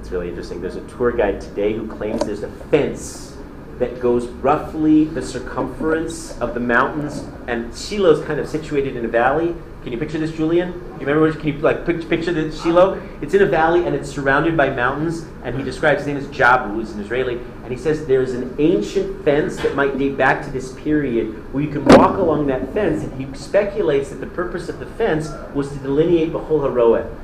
[0.00, 0.60] It's really interesting.
[0.60, 3.38] There's a tour guide today who claims there's a fence
[3.78, 9.08] that goes roughly the circumference of the mountains, and Shiloh's kind of situated in a
[9.08, 9.54] valley.
[9.84, 10.72] Can you picture this, Julian?
[10.98, 11.30] You remember?
[11.38, 13.02] Can you like picture the Shiloh?
[13.20, 15.26] It's in a valley and it's surrounded by mountains.
[15.44, 18.56] And he describes his name as Jabu, who's an Israeli, and he says there's an
[18.58, 22.72] ancient fence that might date back to this period where you can walk along that
[22.72, 23.04] fence.
[23.04, 27.14] And he speculates that the purpose of the fence was to delineate Bechol Haroeh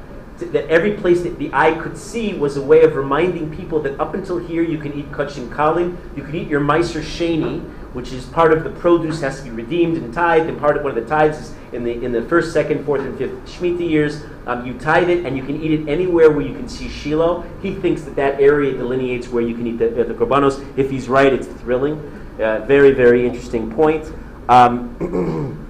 [0.41, 3.99] that every place that the eye could see was a way of reminding people that
[4.01, 7.63] up until here you can eat kodshim kalim, you can eat your maaser sheni,
[7.93, 10.85] which is part of the produce has to be redeemed and tithed, and part of
[10.85, 13.89] one of the tithes is in the in the first, second, fourth, and fifth Shemitah
[13.89, 14.23] years.
[14.47, 17.45] Um, you tithe it, and you can eat it anywhere where you can see Shiloh.
[17.63, 20.65] He thinks that that area delineates where you can eat the, uh, the korbanos.
[20.77, 21.99] If he's right, it's thrilling.
[22.41, 24.11] Uh, very, very interesting point.
[24.49, 25.57] Um,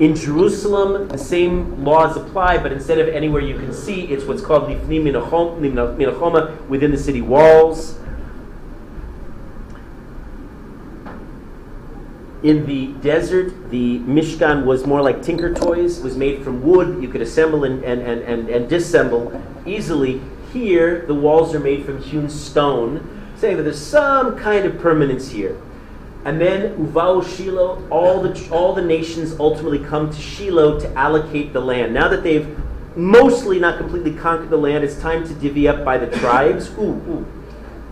[0.00, 4.40] In Jerusalem, the same laws apply, but instead of anywhere you can see, it's what's
[4.40, 7.99] called lifnim minachoma within the city walls.
[12.42, 16.00] In the desert, the Mishkan was more like tinker toys.
[16.00, 17.02] Was made from wood.
[17.02, 20.22] You could assemble and, and, and, and, and disassemble easily.
[20.52, 25.30] Here, the walls are made from hewn stone, saying that there's some kind of permanence
[25.30, 25.60] here.
[26.24, 31.52] And then Uvao Shiloh, all the all the nations ultimately come to Shiloh to allocate
[31.52, 31.94] the land.
[31.94, 32.58] Now that they've
[32.96, 36.70] mostly not completely conquered the land, it's time to divvy up by the tribes.
[36.78, 37.26] Ooh, ooh.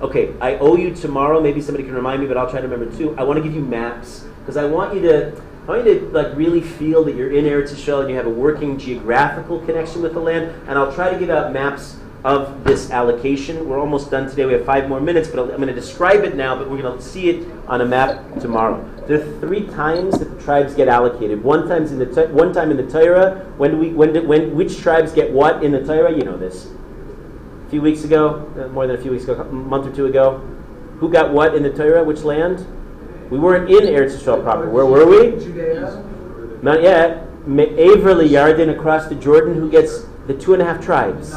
[0.00, 1.40] Okay, I owe you tomorrow.
[1.40, 3.14] Maybe somebody can remind me, but I'll try to remember too.
[3.18, 6.06] I want to give you maps because I want you to I want you to
[6.06, 10.00] like really feel that you're in Eretz Yisrael and you have a working geographical connection
[10.00, 10.44] with the land.
[10.66, 13.68] And I'll try to give out maps of this allocation.
[13.68, 14.46] We're almost done today.
[14.46, 16.96] We have five more minutes, but I'm going to describe it now, but we're going
[16.96, 18.82] to see it on a map tomorrow.
[19.06, 21.44] There are three times that the tribes get allocated.
[21.44, 23.52] One times in the one time in the Torah.
[23.58, 26.10] When do we when do, when which tribes get what in the Torah?
[26.10, 26.70] You know this.
[27.66, 30.06] A few weeks ago, uh, more than a few weeks ago, a month or two
[30.06, 30.38] ago,
[31.00, 32.02] who got what in the Torah?
[32.02, 32.66] Which land?
[33.30, 34.68] We weren't in Eretz Yisrael proper.
[34.70, 35.42] Where were we?
[35.42, 36.04] Judea.
[36.62, 37.24] Not yet.
[37.46, 39.54] Averly Yarden across the Jordan.
[39.54, 41.32] Who gets the two and a half tribes?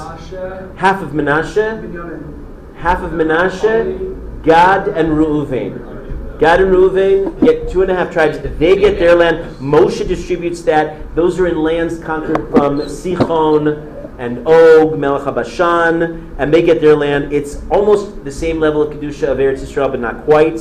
[0.76, 6.40] Half of Menashe, half of Menashe, Gad and Reuven.
[6.40, 8.40] Gad and Reuven get two and a half tribes.
[8.40, 9.56] They get their land.
[9.58, 11.16] Moshe distributes that.
[11.16, 16.96] Those are in lands conquered from Sichon and Og, Melech HaBashan, and they get their
[16.96, 17.32] land.
[17.32, 20.60] It's almost the same level of Kedusha of Eretz Yisrael, but not quite.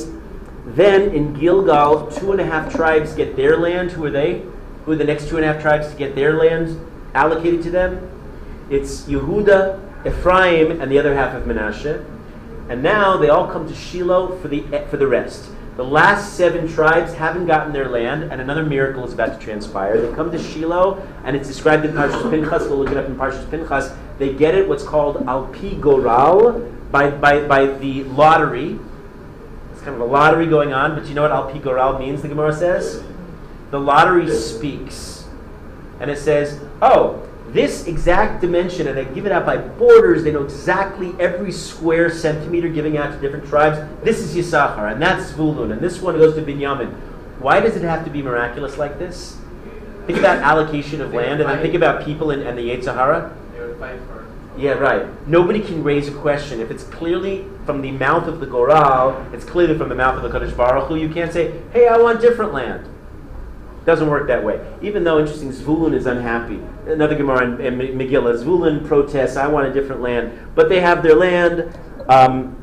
[0.75, 3.91] Then in Gilgal, two and a half tribes get their land.
[3.91, 4.43] Who are they?
[4.85, 6.79] Who are the next two and a half tribes to get their land
[7.13, 8.09] allocated to them?
[8.69, 12.05] It's Yehuda, Ephraim, and the other half of Manasseh.
[12.69, 15.49] And now they all come to Shiloh for the for the rest.
[15.75, 19.99] The last seven tribes haven't gotten their land, and another miracle is about to transpire.
[19.99, 22.67] They come to Shiloh, and it's described in Parshas Pinchas.
[22.67, 23.91] We'll look it up in Parshas Pinchas.
[24.19, 26.59] They get it, what's called al pi goral,
[26.91, 28.79] by, by, by the lottery.
[29.81, 32.21] It's kind of a lottery going on, but you know what al pi goral means,
[32.21, 33.03] the Gemara says?
[33.71, 35.27] The lottery speaks.
[35.99, 40.23] And it says, oh, this exact dimension, and they give it out by borders.
[40.23, 43.79] They know exactly every square centimeter giving out to different tribes.
[44.03, 46.93] This is Yisachar, and that's Zvulun, and this one goes to Binyamin.
[47.39, 49.35] Why does it have to be miraculous like this?
[50.05, 53.35] Think about allocation of land, and then think about people and, and the yetzer hara.
[53.55, 54.27] They would fight for.
[54.59, 55.07] Yeah, right.
[55.27, 56.59] Nobody can raise a question.
[56.59, 60.23] If it's clearly from the mouth of the Goral, it's clearly from the mouth of
[60.23, 62.87] the Kadosh Baruch Hu, you can't say, hey, I want different land.
[63.85, 64.63] Doesn't work that way.
[64.81, 66.59] Even though, interesting, Zvulun is unhappy.
[66.85, 70.37] Another Gemara in, in Megillah, Zvulun protests, I want a different land.
[70.53, 71.75] But they have their land.
[72.07, 72.57] Um,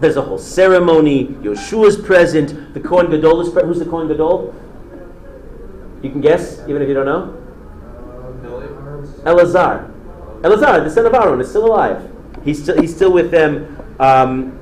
[0.00, 1.26] there's a whole ceremony.
[1.42, 2.72] Yoshua's present.
[2.72, 3.66] The Kohen Gadol is present.
[3.66, 4.54] Who's the Kohen Gadol?
[6.02, 7.34] You can guess, even if you don't know?
[9.24, 9.92] Elazar.
[10.42, 12.08] Elazar, the son of Aaron, is still alive.
[12.44, 13.77] He's still, he's still with them.
[13.98, 14.58] Um,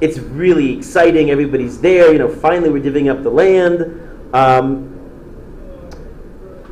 [0.00, 1.30] it's really exciting.
[1.30, 2.12] Everybody's there.
[2.12, 4.34] You know, finally we're divvying up the land.
[4.34, 4.94] Um,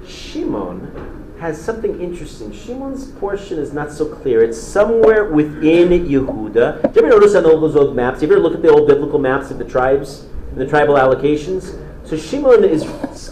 [0.07, 2.53] Shimon has something interesting.
[2.53, 4.43] Shimon's portion is not so clear.
[4.43, 6.93] It's somewhere within Yehuda.
[6.93, 8.23] Do you ever notice on all those old maps?
[8.23, 11.83] You ever look at the old biblical maps of the tribes and the tribal allocations?
[12.05, 12.85] So Shimon is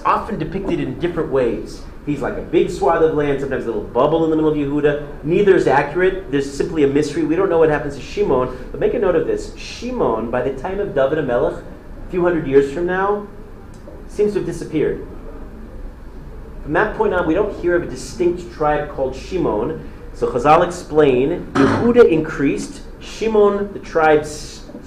[0.04, 1.82] often depicted in different ways.
[2.06, 4.58] He's like a big swath of land, sometimes a little bubble in the middle of
[4.58, 5.24] Yehuda.
[5.24, 6.30] Neither is accurate.
[6.30, 7.24] There's simply a mystery.
[7.24, 8.68] We don't know what happens to Shimon.
[8.70, 9.56] But make a note of this.
[9.56, 11.64] Shimon, by the time of David HaMelech,
[12.06, 13.26] a few hundred years from now,
[14.08, 15.06] seems to have disappeared.
[16.62, 19.90] From that point on, we don't hear of a distinct tribe called Shimon.
[20.12, 24.26] So Chazal explain, Yehuda increased, Shimon, the tribe,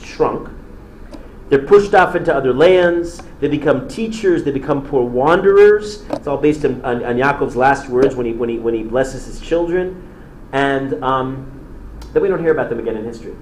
[0.02, 0.50] shrunk.
[1.50, 3.22] They're pushed off into other lands.
[3.40, 4.44] They become teachers.
[4.44, 6.04] They become poor wanderers.
[6.10, 8.84] It's all based on, on, on Yaakov's last words when he, when, he, when he
[8.84, 10.04] blesses his children.
[10.52, 13.36] And um, then we don't hear about them again in history.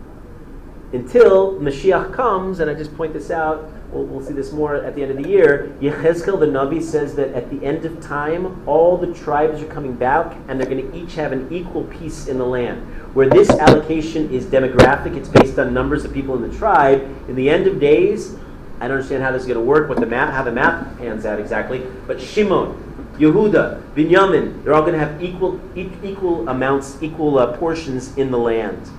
[0.94, 4.96] Until Mashiach comes, and I just point this out, we'll, we'll see this more at
[4.96, 5.76] the end of the year.
[5.80, 9.96] Yechezkel the Navi says that at the end of time, all the tribes are coming
[9.96, 12.82] back, and they're going to each have an equal piece in the land.
[13.16, 17.02] Where this allocation is demographic, it's based on numbers of people in the tribe.
[17.30, 18.36] In the end of days,
[18.80, 20.98] I don't understand how this is going to work, what the map, how the map
[20.98, 21.82] pans out exactly.
[22.08, 22.82] But Shimon,
[23.18, 28.32] Yehuda, Binyamin, they're all going to have equal, e- equal amounts, equal uh, portions in
[28.32, 28.90] the land.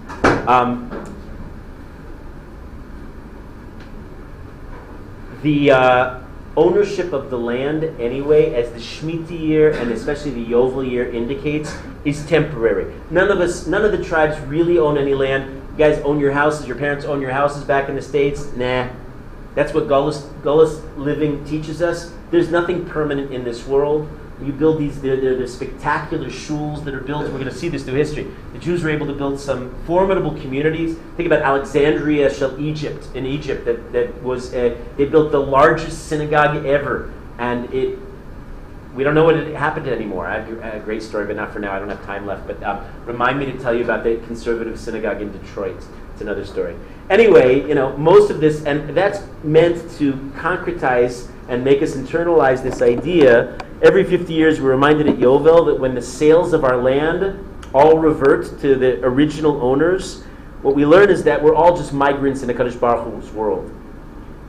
[0.48, 1.15] Um,
[5.46, 6.20] the uh,
[6.56, 11.72] ownership of the land, anyway, as the Shemitah year and especially the Yovel year indicates,
[12.04, 12.92] is temporary.
[13.10, 15.62] None of us, none of the tribes really own any land.
[15.70, 16.66] You guys own your houses.
[16.66, 18.52] Your parents own your houses back in the states.
[18.56, 18.88] Nah,
[19.54, 22.12] that's what Gullus, Gullus living teaches us.
[22.32, 24.08] There's nothing permanent in this world.
[24.42, 27.22] You build these, they're, they're, they're spectacular shuls that are built.
[27.22, 28.26] We're going to see this through history.
[28.52, 30.96] The Jews were able to build some formidable communities.
[31.16, 36.66] Think about Alexandria, Egypt, in Egypt, that, that was, uh, they built the largest synagogue
[36.66, 37.12] ever.
[37.38, 37.98] And it,
[38.94, 40.26] we don't know what had happened anymore.
[40.26, 41.72] I have a great story, but not for now.
[41.72, 42.46] I don't have time left.
[42.46, 45.82] But um, remind me to tell you about the conservative synagogue in Detroit.
[46.12, 46.74] It's another story.
[47.10, 52.62] Anyway, you know, most of this, and that's meant to concretize and make us internalize
[52.62, 53.58] this idea.
[53.82, 57.98] Every 50 years, we're reminded at Yovel that when the sales of our land all
[57.98, 60.22] revert to the original owners,
[60.62, 63.70] what we learn is that we're all just migrants in the Kadosh Baruch Hu's world.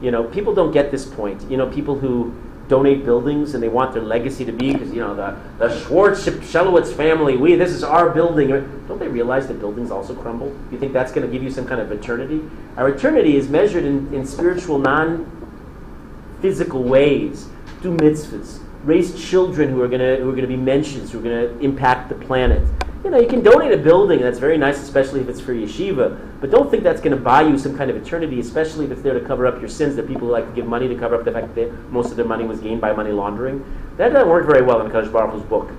[0.02, 1.50] You know, people don't get this point.
[1.52, 2.34] You know, people who
[2.68, 6.26] donate buildings and they want their legacy to be because you know the the Schwartz
[6.26, 7.38] Shelowitz family.
[7.38, 8.50] We this is our building.
[8.88, 10.56] Don't they realize that buildings also crumble?
[10.72, 12.44] You think that's going to give you some kind of eternity?
[12.76, 17.48] Our eternity is measured in, in spiritual, non-physical ways.
[17.82, 21.24] Do mitzvahs, raise children who are going to who are to be mentions, who are
[21.24, 22.62] going to impact the planet.
[23.04, 24.20] You know, you can donate a building.
[24.20, 26.20] That's very nice, especially if it's for yeshiva.
[26.42, 29.02] But don't think that's going to buy you some kind of eternity, especially if it's
[29.02, 29.96] there to cover up your sins.
[29.96, 32.26] That people like to give money to cover up the fact that most of their
[32.26, 33.64] money was gained by money laundering.
[33.98, 35.72] That doesn't work very well in Kadosh Baruch Hu's book.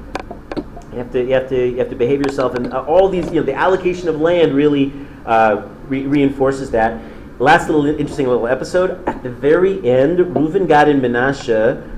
[0.92, 3.26] You have to, you have to, you have to behave yourself, and uh, all these,
[3.26, 4.92] you know, the allocation of land really
[5.26, 7.00] uh, re- reinforces that.
[7.38, 9.06] Last little interesting little episode.
[9.06, 11.97] At the very end, Reuven, Gad, and Menashe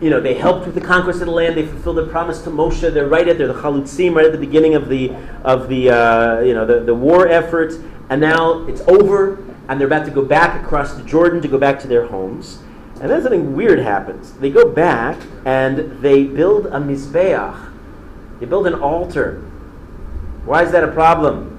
[0.00, 1.56] you know, they helped with the conquest of the land.
[1.56, 2.92] They fulfilled their promise to Moshe.
[2.92, 6.40] They're right at there, the chalutzim, right at the beginning of the of the uh,
[6.40, 7.72] you know the, the war effort.
[8.10, 9.38] And now it's over,
[9.68, 12.62] and they're about to go back across the Jordan to go back to their homes.
[13.00, 14.32] And then something weird happens.
[14.32, 17.72] They go back and they build a mizbeach.
[18.40, 19.42] They build an altar.
[20.46, 21.52] Why is that a problem?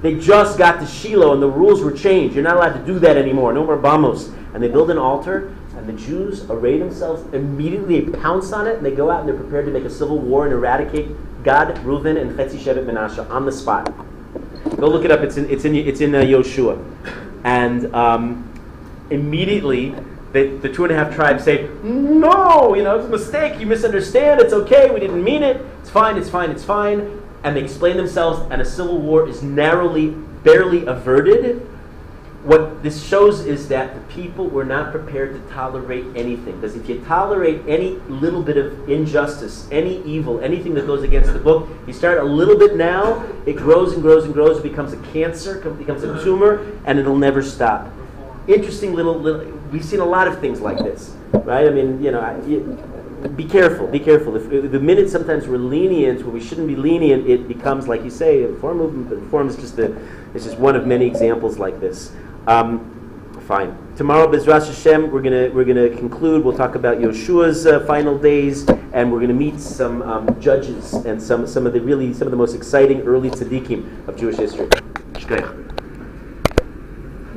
[0.00, 2.34] They just got to Shiloh and the rules were changed.
[2.34, 3.52] You're not allowed to do that anymore.
[3.52, 4.34] No more bamos.
[4.54, 8.76] And they build an altar and the Jews array themselves immediately, they pounce on it,
[8.76, 11.08] and they go out and they're prepared to make a civil war and eradicate
[11.42, 13.92] Gad, Reuven, and Chetzi Shevet Menashe on the spot.
[14.76, 15.20] Go look it up.
[15.20, 16.80] It's in it's in it's in uh, Yoshua,
[17.42, 18.48] and um,
[19.10, 19.94] immediately
[20.32, 23.58] the, the two and a half tribes say, "No, you know it's a mistake.
[23.58, 24.40] You misunderstand.
[24.40, 24.88] It's okay.
[24.90, 25.60] We didn't mean it.
[25.80, 26.16] It's fine.
[26.16, 26.50] It's fine.
[26.50, 30.10] It's fine." And they explain themselves, and a civil war is narrowly,
[30.44, 31.68] barely averted
[32.44, 36.60] what this shows is that the people were not prepared to tolerate anything.
[36.60, 41.32] Because if you tolerate any little bit of injustice, any evil, anything that goes against
[41.32, 44.62] the book, you start a little bit now, it grows and grows and grows, it
[44.64, 47.88] becomes a cancer, becomes a tumor, and it'll never stop.
[48.48, 51.66] Interesting little, little we've seen a lot of things like this, right?
[51.66, 54.34] I mean, you know, I, be careful, be careful.
[54.34, 58.02] If, if the minute sometimes we're lenient where we shouldn't be lenient, it becomes, like
[58.02, 59.96] you say, a reform movement, but reform is just, a,
[60.34, 62.10] is just one of many examples like this.
[62.46, 63.76] Um, fine.
[63.96, 66.44] Tomorrow, Bezras Hashem, we're gonna we're gonna conclude.
[66.44, 71.22] We'll talk about Yeshua's uh, final days, and we're gonna meet some um, judges and
[71.22, 74.66] some some of the really some of the most exciting early tzaddikim of Jewish history.
[75.14, 75.81] Shkoyach.